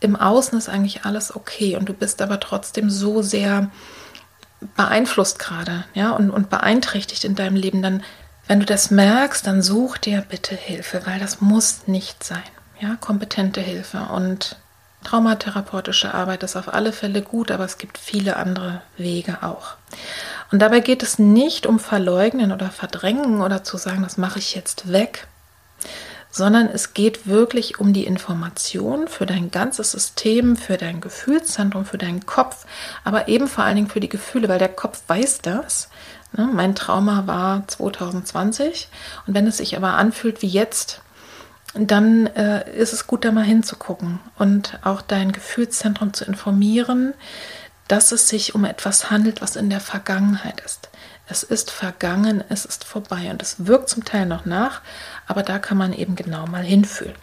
im 0.00 0.16
Außen 0.16 0.58
ist 0.58 0.68
eigentlich 0.68 1.04
alles 1.04 1.34
okay 1.34 1.76
und 1.76 1.88
du 1.88 1.94
bist 1.94 2.20
aber 2.22 2.40
trotzdem 2.40 2.90
so 2.90 3.22
sehr 3.22 3.70
beeinflusst 4.76 5.38
gerade, 5.38 5.84
ja, 5.94 6.10
und, 6.10 6.30
und 6.30 6.50
beeinträchtigt 6.50 7.24
in 7.24 7.34
deinem 7.34 7.56
Leben, 7.56 7.80
dann, 7.82 8.02
wenn 8.46 8.60
du 8.60 8.66
das 8.66 8.90
merkst, 8.90 9.46
dann 9.46 9.62
such 9.62 9.98
dir 9.98 10.22
bitte 10.22 10.54
Hilfe, 10.54 11.02
weil 11.06 11.18
das 11.18 11.40
muss 11.40 11.86
nicht 11.86 12.24
sein, 12.24 12.42
ja, 12.80 12.96
kompetente 12.96 13.60
Hilfe 13.60 14.08
und 14.12 14.56
traumatherapeutische 15.04 16.12
Arbeit 16.14 16.42
ist 16.42 16.56
auf 16.56 16.72
alle 16.72 16.92
Fälle 16.92 17.22
gut, 17.22 17.50
aber 17.50 17.64
es 17.64 17.78
gibt 17.78 17.98
viele 17.98 18.36
andere 18.36 18.82
Wege 18.96 19.38
auch. 19.42 19.74
Und 20.52 20.60
dabei 20.60 20.80
geht 20.80 21.02
es 21.02 21.18
nicht 21.18 21.66
um 21.66 21.78
Verleugnen 21.78 22.52
oder 22.52 22.70
Verdrängen 22.70 23.40
oder 23.40 23.64
zu 23.64 23.76
sagen, 23.76 24.02
das 24.02 24.18
mache 24.18 24.38
ich 24.38 24.54
jetzt 24.54 24.92
weg, 24.92 25.26
sondern 26.30 26.68
es 26.68 26.94
geht 26.94 27.26
wirklich 27.26 27.80
um 27.80 27.92
die 27.92 28.04
Information 28.04 29.08
für 29.08 29.26
dein 29.26 29.50
ganzes 29.50 29.92
System, 29.92 30.56
für 30.56 30.76
dein 30.76 31.00
Gefühlszentrum, 31.00 31.84
für 31.84 31.98
deinen 31.98 32.26
Kopf, 32.26 32.66
aber 33.04 33.28
eben 33.28 33.48
vor 33.48 33.64
allen 33.64 33.76
Dingen 33.76 33.90
für 33.90 34.00
die 34.00 34.08
Gefühle, 34.08 34.48
weil 34.48 34.58
der 34.58 34.68
Kopf 34.68 35.02
weiß 35.06 35.40
das. 35.42 35.88
Ne? 36.32 36.48
Mein 36.52 36.74
Trauma 36.74 37.26
war 37.26 37.66
2020 37.66 38.88
und 39.26 39.34
wenn 39.34 39.46
es 39.46 39.56
sich 39.56 39.76
aber 39.76 39.94
anfühlt 39.94 40.42
wie 40.42 40.48
jetzt, 40.48 41.00
dann 41.74 42.26
äh, 42.28 42.70
ist 42.76 42.92
es 42.92 43.06
gut, 43.06 43.24
da 43.24 43.32
mal 43.32 43.44
hinzugucken 43.44 44.20
und 44.36 44.78
auch 44.82 45.02
dein 45.02 45.32
Gefühlszentrum 45.32 46.12
zu 46.12 46.24
informieren, 46.24 47.14
dass 47.86 48.12
es 48.12 48.28
sich 48.28 48.54
um 48.54 48.64
etwas 48.64 49.10
handelt, 49.10 49.40
was 49.40 49.56
in 49.56 49.70
der 49.70 49.80
Vergangenheit 49.80 50.60
ist. 50.60 50.88
Es 51.28 51.44
ist 51.44 51.70
vergangen, 51.70 52.42
es 52.48 52.64
ist 52.64 52.84
vorbei 52.84 53.30
und 53.30 53.40
es 53.40 53.66
wirkt 53.66 53.88
zum 53.88 54.04
Teil 54.04 54.26
noch 54.26 54.46
nach, 54.46 54.80
aber 55.28 55.44
da 55.44 55.60
kann 55.60 55.78
man 55.78 55.92
eben 55.92 56.16
genau 56.16 56.46
mal 56.46 56.62
hinfühlen. 56.62 57.14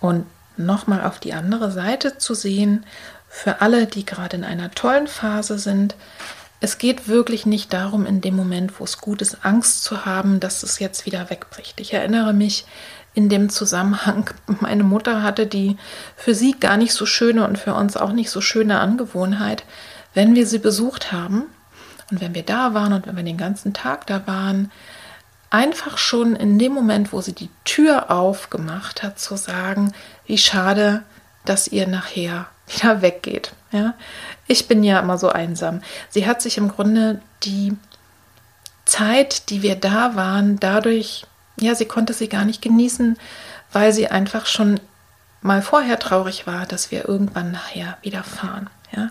Und 0.00 0.26
nochmal 0.56 1.04
auf 1.04 1.20
die 1.20 1.34
andere 1.34 1.70
Seite 1.70 2.18
zu 2.18 2.34
sehen, 2.34 2.84
für 3.28 3.60
alle, 3.60 3.86
die 3.86 4.06
gerade 4.06 4.36
in 4.36 4.44
einer 4.44 4.70
tollen 4.70 5.06
Phase 5.06 5.58
sind, 5.58 5.94
es 6.60 6.78
geht 6.78 7.08
wirklich 7.08 7.46
nicht 7.46 7.72
darum, 7.72 8.06
in 8.06 8.20
dem 8.20 8.34
Moment, 8.34 8.80
wo 8.80 8.84
es 8.84 8.98
gut 8.98 9.20
ist, 9.22 9.44
Angst 9.44 9.84
zu 9.84 10.04
haben, 10.04 10.40
dass 10.40 10.62
es 10.62 10.78
jetzt 10.78 11.06
wieder 11.06 11.28
wegbricht. 11.30 11.80
Ich 11.80 11.92
erinnere 11.92 12.32
mich 12.32 12.66
in 13.14 13.28
dem 13.28 13.48
Zusammenhang, 13.48 14.30
meine 14.60 14.84
Mutter 14.84 15.22
hatte 15.22 15.46
die 15.46 15.76
für 16.16 16.34
sie 16.34 16.52
gar 16.52 16.76
nicht 16.76 16.92
so 16.92 17.06
schöne 17.06 17.46
und 17.46 17.58
für 17.58 17.74
uns 17.74 17.96
auch 17.96 18.12
nicht 18.12 18.30
so 18.30 18.40
schöne 18.40 18.80
Angewohnheit, 18.80 19.64
wenn 20.14 20.34
wir 20.34 20.46
sie 20.46 20.58
besucht 20.58 21.12
haben 21.12 21.44
und 22.10 22.20
wenn 22.20 22.34
wir 22.34 22.42
da 22.42 22.74
waren 22.74 22.92
und 22.92 23.06
wenn 23.06 23.16
wir 23.16 23.24
den 23.24 23.36
ganzen 23.36 23.74
Tag 23.74 24.06
da 24.06 24.26
waren, 24.26 24.70
einfach 25.50 25.98
schon 25.98 26.36
in 26.36 26.58
dem 26.58 26.72
Moment, 26.72 27.12
wo 27.12 27.20
sie 27.20 27.32
die 27.32 27.50
Tür 27.64 28.10
aufgemacht 28.10 29.02
hat, 29.02 29.18
zu 29.18 29.36
sagen, 29.36 29.92
wie 30.26 30.38
schade, 30.38 31.02
dass 31.44 31.68
ihr 31.68 31.86
nachher 31.86 32.46
wieder 32.68 33.02
weggeht. 33.02 33.52
Ja? 33.72 33.94
Ich 34.46 34.68
bin 34.68 34.82
ja 34.82 35.00
immer 35.00 35.18
so 35.18 35.28
einsam. 35.28 35.82
Sie 36.08 36.26
hat 36.26 36.42
sich 36.42 36.58
im 36.58 36.68
Grunde 36.68 37.20
die 37.42 37.76
Zeit, 38.84 39.50
die 39.50 39.62
wir 39.62 39.76
da 39.76 40.14
waren, 40.14 40.58
dadurch, 40.60 41.26
ja, 41.58 41.74
sie 41.74 41.86
konnte 41.86 42.12
sie 42.12 42.28
gar 42.28 42.44
nicht 42.44 42.62
genießen, 42.62 43.18
weil 43.72 43.92
sie 43.92 44.08
einfach 44.08 44.46
schon 44.46 44.80
mal 45.42 45.62
vorher 45.62 45.98
traurig 45.98 46.46
war, 46.46 46.66
dass 46.66 46.90
wir 46.90 47.08
irgendwann 47.08 47.52
nachher 47.52 47.98
wieder 48.02 48.22
fahren. 48.22 48.70
Ja? 48.94 49.10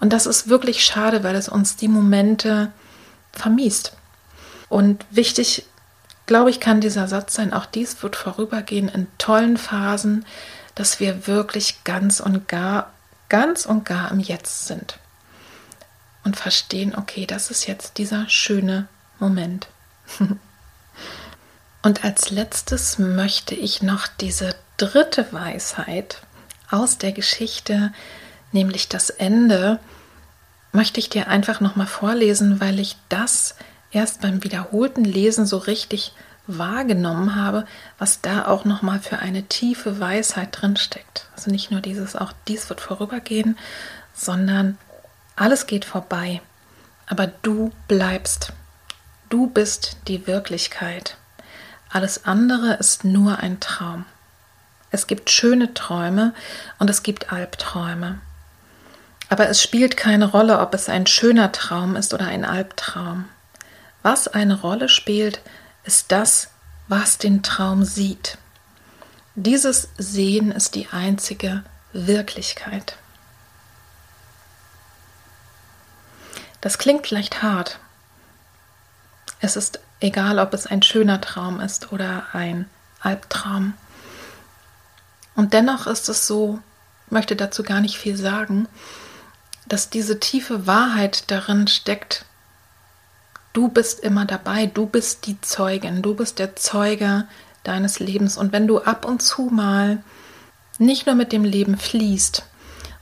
Und 0.00 0.12
das 0.12 0.26
ist 0.26 0.48
wirklich 0.48 0.84
schade, 0.84 1.22
weil 1.22 1.36
es 1.36 1.48
uns 1.48 1.76
die 1.76 1.88
Momente 1.88 2.72
vermiest. 3.32 3.92
Und 4.68 5.04
wichtig 5.10 5.66
glaube 6.30 6.50
ich, 6.50 6.60
kann 6.60 6.80
dieser 6.80 7.08
Satz 7.08 7.34
sein, 7.34 7.52
auch 7.52 7.66
dies 7.66 8.04
wird 8.04 8.14
vorübergehen 8.14 8.88
in 8.88 9.08
tollen 9.18 9.56
Phasen, 9.56 10.24
dass 10.80 10.98
wir 10.98 11.26
wirklich 11.26 11.84
ganz 11.84 12.20
und 12.20 12.48
gar, 12.48 12.94
ganz 13.28 13.66
und 13.66 13.84
gar 13.84 14.10
im 14.10 14.18
Jetzt 14.18 14.66
sind. 14.66 14.98
Und 16.24 16.36
verstehen, 16.36 16.94
okay, 16.96 17.26
das 17.26 17.50
ist 17.50 17.66
jetzt 17.66 17.98
dieser 17.98 18.26
schöne 18.30 18.88
Moment. 19.18 19.68
und 21.82 22.02
als 22.02 22.30
letztes 22.30 22.98
möchte 22.98 23.54
ich 23.54 23.82
noch 23.82 24.06
diese 24.06 24.54
dritte 24.78 25.30
Weisheit 25.34 26.22
aus 26.70 26.96
der 26.96 27.12
Geschichte, 27.12 27.92
nämlich 28.50 28.88
das 28.88 29.10
Ende, 29.10 29.80
möchte 30.72 30.98
ich 30.98 31.10
dir 31.10 31.28
einfach 31.28 31.60
nochmal 31.60 31.88
vorlesen, 31.88 32.58
weil 32.58 32.80
ich 32.80 32.96
das 33.10 33.54
erst 33.90 34.22
beim 34.22 34.42
wiederholten 34.44 35.04
Lesen 35.04 35.44
so 35.44 35.58
richtig 35.58 36.14
wahrgenommen 36.58 37.34
habe, 37.36 37.66
was 37.98 38.20
da 38.20 38.46
auch 38.46 38.64
noch 38.64 38.82
mal 38.82 39.00
für 39.00 39.18
eine 39.18 39.44
tiefe 39.44 40.00
Weisheit 40.00 40.48
drin 40.52 40.76
steckt. 40.76 41.28
Also 41.36 41.50
nicht 41.50 41.70
nur 41.70 41.80
dieses 41.80 42.16
auch 42.16 42.32
dies 42.48 42.68
wird 42.68 42.80
vorübergehen, 42.80 43.58
sondern 44.14 44.78
Alles 45.36 45.66
geht 45.66 45.86
vorbei, 45.86 46.42
aber 47.06 47.26
du 47.26 47.72
bleibst. 47.88 48.52
Du 49.30 49.46
bist 49.46 49.96
die 50.06 50.26
Wirklichkeit. 50.26 51.16
Alles 51.88 52.26
andere 52.26 52.74
ist 52.74 53.04
nur 53.04 53.38
ein 53.38 53.58
Traum. 53.58 54.04
Es 54.90 55.06
gibt 55.06 55.30
schöne 55.30 55.72
Träume 55.72 56.34
und 56.78 56.90
es 56.90 57.02
gibt 57.02 57.32
Albträume. 57.32 58.20
Aber 59.30 59.48
es 59.48 59.62
spielt 59.62 59.96
keine 59.96 60.26
Rolle, 60.26 60.58
ob 60.58 60.74
es 60.74 60.88
ein 60.88 61.06
schöner 61.06 61.52
Traum 61.52 61.96
ist 61.96 62.12
oder 62.12 62.26
ein 62.26 62.44
Albtraum. 62.44 63.26
Was 64.02 64.28
eine 64.28 64.60
Rolle 64.60 64.88
spielt, 64.88 65.40
ist 65.84 66.12
das, 66.12 66.48
was 66.88 67.18
den 67.18 67.42
Traum 67.42 67.84
sieht. 67.84 68.38
Dieses 69.34 69.88
Sehen 69.96 70.52
ist 70.52 70.74
die 70.74 70.88
einzige 70.88 71.62
Wirklichkeit. 71.92 72.96
Das 76.60 76.78
klingt 76.78 77.06
vielleicht 77.06 77.42
hart. 77.42 77.78
Es 79.40 79.56
ist 79.56 79.80
egal, 80.00 80.38
ob 80.38 80.52
es 80.52 80.66
ein 80.66 80.82
schöner 80.82 81.20
Traum 81.20 81.60
ist 81.60 81.92
oder 81.92 82.26
ein 82.32 82.68
Albtraum. 83.00 83.74
Und 85.34 85.54
dennoch 85.54 85.86
ist 85.86 86.08
es 86.08 86.26
so, 86.26 86.58
möchte 87.08 87.36
dazu 87.36 87.62
gar 87.62 87.80
nicht 87.80 87.96
viel 87.96 88.16
sagen, 88.16 88.68
dass 89.66 89.88
diese 89.88 90.20
tiefe 90.20 90.66
Wahrheit 90.66 91.30
darin 91.30 91.66
steckt, 91.66 92.24
du 93.52 93.68
bist 93.68 94.00
immer 94.00 94.24
dabei, 94.24 94.66
du 94.66 94.86
bist 94.86 95.26
die 95.26 95.40
Zeugin, 95.40 96.02
du 96.02 96.14
bist 96.14 96.38
der 96.38 96.56
Zeuge 96.56 97.26
deines 97.64 97.98
Lebens. 98.00 98.36
Und 98.36 98.52
wenn 98.52 98.66
du 98.66 98.80
ab 98.80 99.04
und 99.04 99.22
zu 99.22 99.42
mal 99.42 100.02
nicht 100.78 101.06
nur 101.06 101.14
mit 101.14 101.32
dem 101.32 101.44
Leben 101.44 101.76
fließt, 101.76 102.44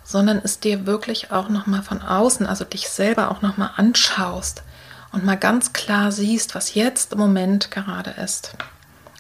sondern 0.02 0.40
es 0.42 0.58
dir 0.58 0.86
wirklich 0.86 1.32
auch 1.32 1.48
nochmal 1.48 1.82
von 1.82 2.02
außen, 2.02 2.46
also 2.46 2.64
dich 2.64 2.88
selber 2.88 3.30
auch 3.30 3.42
nochmal 3.42 3.70
anschaust 3.76 4.62
und 5.12 5.24
mal 5.24 5.36
ganz 5.36 5.72
klar 5.72 6.12
siehst, 6.12 6.54
was 6.54 6.74
jetzt 6.74 7.12
im 7.12 7.18
Moment 7.18 7.70
gerade 7.70 8.10
ist. 8.10 8.56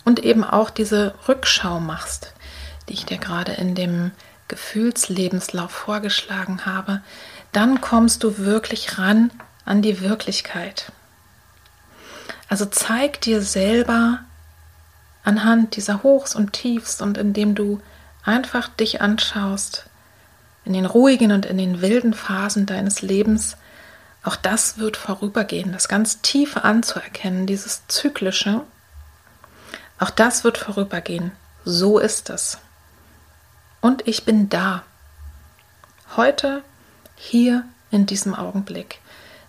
Und 0.04 0.24
eben 0.24 0.44
auch 0.44 0.70
diese 0.70 1.14
Rückschau 1.28 1.80
machst, 1.80 2.32
die 2.88 2.94
ich 2.94 3.04
dir 3.04 3.18
gerade 3.18 3.52
in 3.52 3.74
dem 3.74 4.12
Gefühlslebenslauf 4.48 5.70
vorgeschlagen 5.70 6.64
habe, 6.64 7.02
dann 7.52 7.82
kommst 7.82 8.24
du 8.24 8.38
wirklich 8.38 8.98
ran 8.98 9.30
an 9.66 9.82
die 9.82 10.00
Wirklichkeit. 10.00 10.90
Also 12.48 12.66
zeig 12.66 13.20
dir 13.20 13.42
selber 13.42 14.20
anhand 15.22 15.76
dieser 15.76 16.02
Hochs 16.02 16.34
und 16.34 16.52
Tiefs 16.52 17.00
und 17.00 17.18
indem 17.18 17.54
du 17.54 17.80
einfach 18.24 18.68
dich 18.68 19.00
anschaust, 19.00 19.84
in 20.64 20.72
den 20.72 20.86
ruhigen 20.86 21.32
und 21.32 21.46
in 21.46 21.58
den 21.58 21.80
wilden 21.80 22.14
Phasen 22.14 22.66
deines 22.66 23.02
Lebens, 23.02 23.56
auch 24.22 24.36
das 24.36 24.78
wird 24.78 24.96
vorübergehen, 24.96 25.72
das 25.72 25.88
ganz 25.88 26.20
Tiefe 26.20 26.64
anzuerkennen, 26.64 27.46
dieses 27.46 27.86
Zyklische, 27.88 28.62
auch 29.98 30.10
das 30.10 30.44
wird 30.44 30.58
vorübergehen. 30.58 31.32
So 31.64 31.98
ist 31.98 32.30
es. 32.30 32.58
Und 33.80 34.06
ich 34.06 34.24
bin 34.24 34.48
da. 34.48 34.82
Heute 36.16 36.62
hier 37.16 37.64
in 37.90 38.06
diesem 38.06 38.34
Augenblick. 38.34 39.00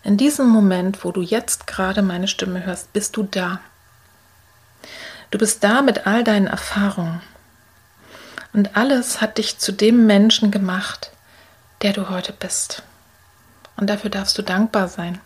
In 0.04 0.18
diesem 0.18 0.48
Moment, 0.48 1.04
wo 1.04 1.12
du 1.12 1.22
jetzt 1.22 1.68
gerade 1.68 2.02
meine 2.02 2.28
Stimme 2.28 2.66
hörst, 2.66 2.94
bist 2.94 3.18
du 3.18 3.24
da. 3.24 3.60
Du 5.32 5.38
bist 5.38 5.64
da 5.64 5.82
mit 5.82 6.08
all 6.08 6.24
deinen 6.24 6.48
Erfahrungen. 6.48 7.22
Und 8.54 8.76
alles 8.76 9.22
hat 9.22 9.38
dich 9.38 9.60
zu 9.60 9.72
dem 9.72 10.06
Menschen 10.08 10.52
gemacht, 10.52 11.12
der 11.82 11.94
du 11.94 12.10
heute 12.10 12.34
bist. 12.34 12.84
Und 13.78 13.90
dafür 13.90 14.10
darfst 14.10 14.38
du 14.38 14.42
dankbar 14.42 14.88
sein. 14.88 15.20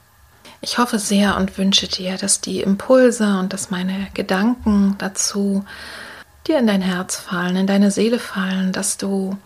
Ich 0.62 0.78
hoffe 0.78 1.00
sehr 1.00 1.38
und 1.38 1.58
wünsche 1.58 1.88
dir, 1.88 2.18
dass 2.18 2.42
die 2.42 2.62
Impulse 2.62 3.38
und 3.40 3.54
dass 3.54 3.70
meine 3.70 4.08
Gedanken 4.14 4.96
dazu 4.98 5.66
dir 6.48 6.60
in 6.60 6.68
dein 6.68 6.82
Herz 6.82 7.18
fallen, 7.18 7.56
in 7.56 7.68
deine 7.68 7.92
Seele 7.92 8.20
fallen, 8.20 8.72
dass 8.72 8.98
du 8.98 9.38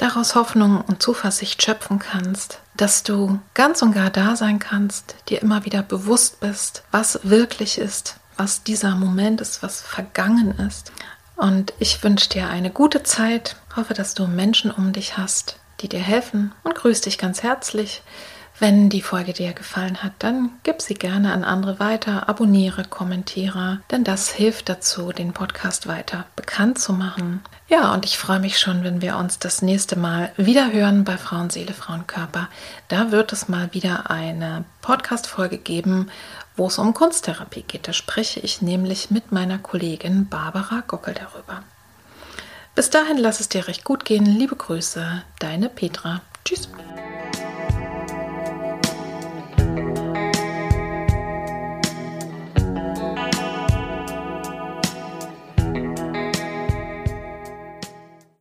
daraus 0.00 0.34
Hoffnung 0.34 0.80
und 0.80 1.02
Zuversicht 1.02 1.62
schöpfen 1.62 1.98
kannst, 1.98 2.60
dass 2.76 3.02
du 3.02 3.38
ganz 3.54 3.82
und 3.82 3.92
gar 3.92 4.10
da 4.10 4.34
sein 4.36 4.58
kannst, 4.58 5.14
dir 5.28 5.42
immer 5.42 5.64
wieder 5.64 5.82
bewusst 5.82 6.40
bist, 6.40 6.82
was 6.90 7.20
wirklich 7.22 7.78
ist, 7.78 8.16
was 8.36 8.62
dieser 8.62 8.94
Moment 8.94 9.40
ist, 9.40 9.62
was 9.62 9.82
vergangen 9.82 10.58
ist. 10.58 10.92
Und 11.36 11.74
ich 11.78 12.02
wünsche 12.02 12.30
dir 12.30 12.48
eine 12.48 12.70
gute 12.70 13.02
Zeit, 13.02 13.56
hoffe, 13.76 13.94
dass 13.94 14.14
du 14.14 14.26
Menschen 14.26 14.70
um 14.70 14.92
dich 14.92 15.18
hast, 15.18 15.58
die 15.80 15.88
dir 15.88 16.00
helfen 16.00 16.52
und 16.62 16.74
grüße 16.74 17.02
dich 17.02 17.18
ganz 17.18 17.42
herzlich. 17.42 18.02
Wenn 18.60 18.90
die 18.90 19.00
Folge 19.00 19.32
dir 19.32 19.54
gefallen 19.54 20.02
hat, 20.02 20.12
dann 20.18 20.50
gib 20.64 20.82
sie 20.82 20.92
gerne 20.92 21.32
an 21.32 21.44
andere 21.44 21.80
weiter, 21.80 22.28
abonniere, 22.28 22.84
kommentiere, 22.84 23.80
denn 23.90 24.04
das 24.04 24.28
hilft 24.28 24.68
dazu, 24.68 25.12
den 25.12 25.32
Podcast 25.32 25.86
weiter 25.86 26.26
bekannt 26.36 26.78
zu 26.78 26.92
machen. 26.92 27.40
Ja, 27.68 27.94
und 27.94 28.04
ich 28.04 28.18
freue 28.18 28.38
mich 28.38 28.58
schon, 28.58 28.84
wenn 28.84 29.00
wir 29.00 29.16
uns 29.16 29.38
das 29.38 29.62
nächste 29.62 29.98
Mal 29.98 30.30
wieder 30.36 30.72
hören 30.72 31.04
bei 31.04 31.16
Frauenseele, 31.16 31.72
Frauenkörper. 31.72 32.50
Da 32.88 33.10
wird 33.10 33.32
es 33.32 33.48
mal 33.48 33.72
wieder 33.72 34.10
eine 34.10 34.64
Podcast-Folge 34.82 35.56
geben, 35.56 36.10
wo 36.54 36.66
es 36.66 36.76
um 36.76 36.92
Kunsttherapie 36.92 37.62
geht. 37.62 37.88
Da 37.88 37.94
spreche 37.94 38.40
ich 38.40 38.60
nämlich 38.60 39.10
mit 39.10 39.32
meiner 39.32 39.56
Kollegin 39.56 40.28
Barbara 40.28 40.82
Gockel 40.86 41.14
darüber. 41.14 41.62
Bis 42.74 42.90
dahin 42.90 43.16
lass 43.16 43.40
es 43.40 43.48
dir 43.48 43.66
recht 43.66 43.84
gut 43.84 44.04
gehen. 44.04 44.26
Liebe 44.26 44.56
Grüße, 44.56 45.22
deine 45.38 45.70
Petra. 45.70 46.20
Tschüss. 46.44 46.68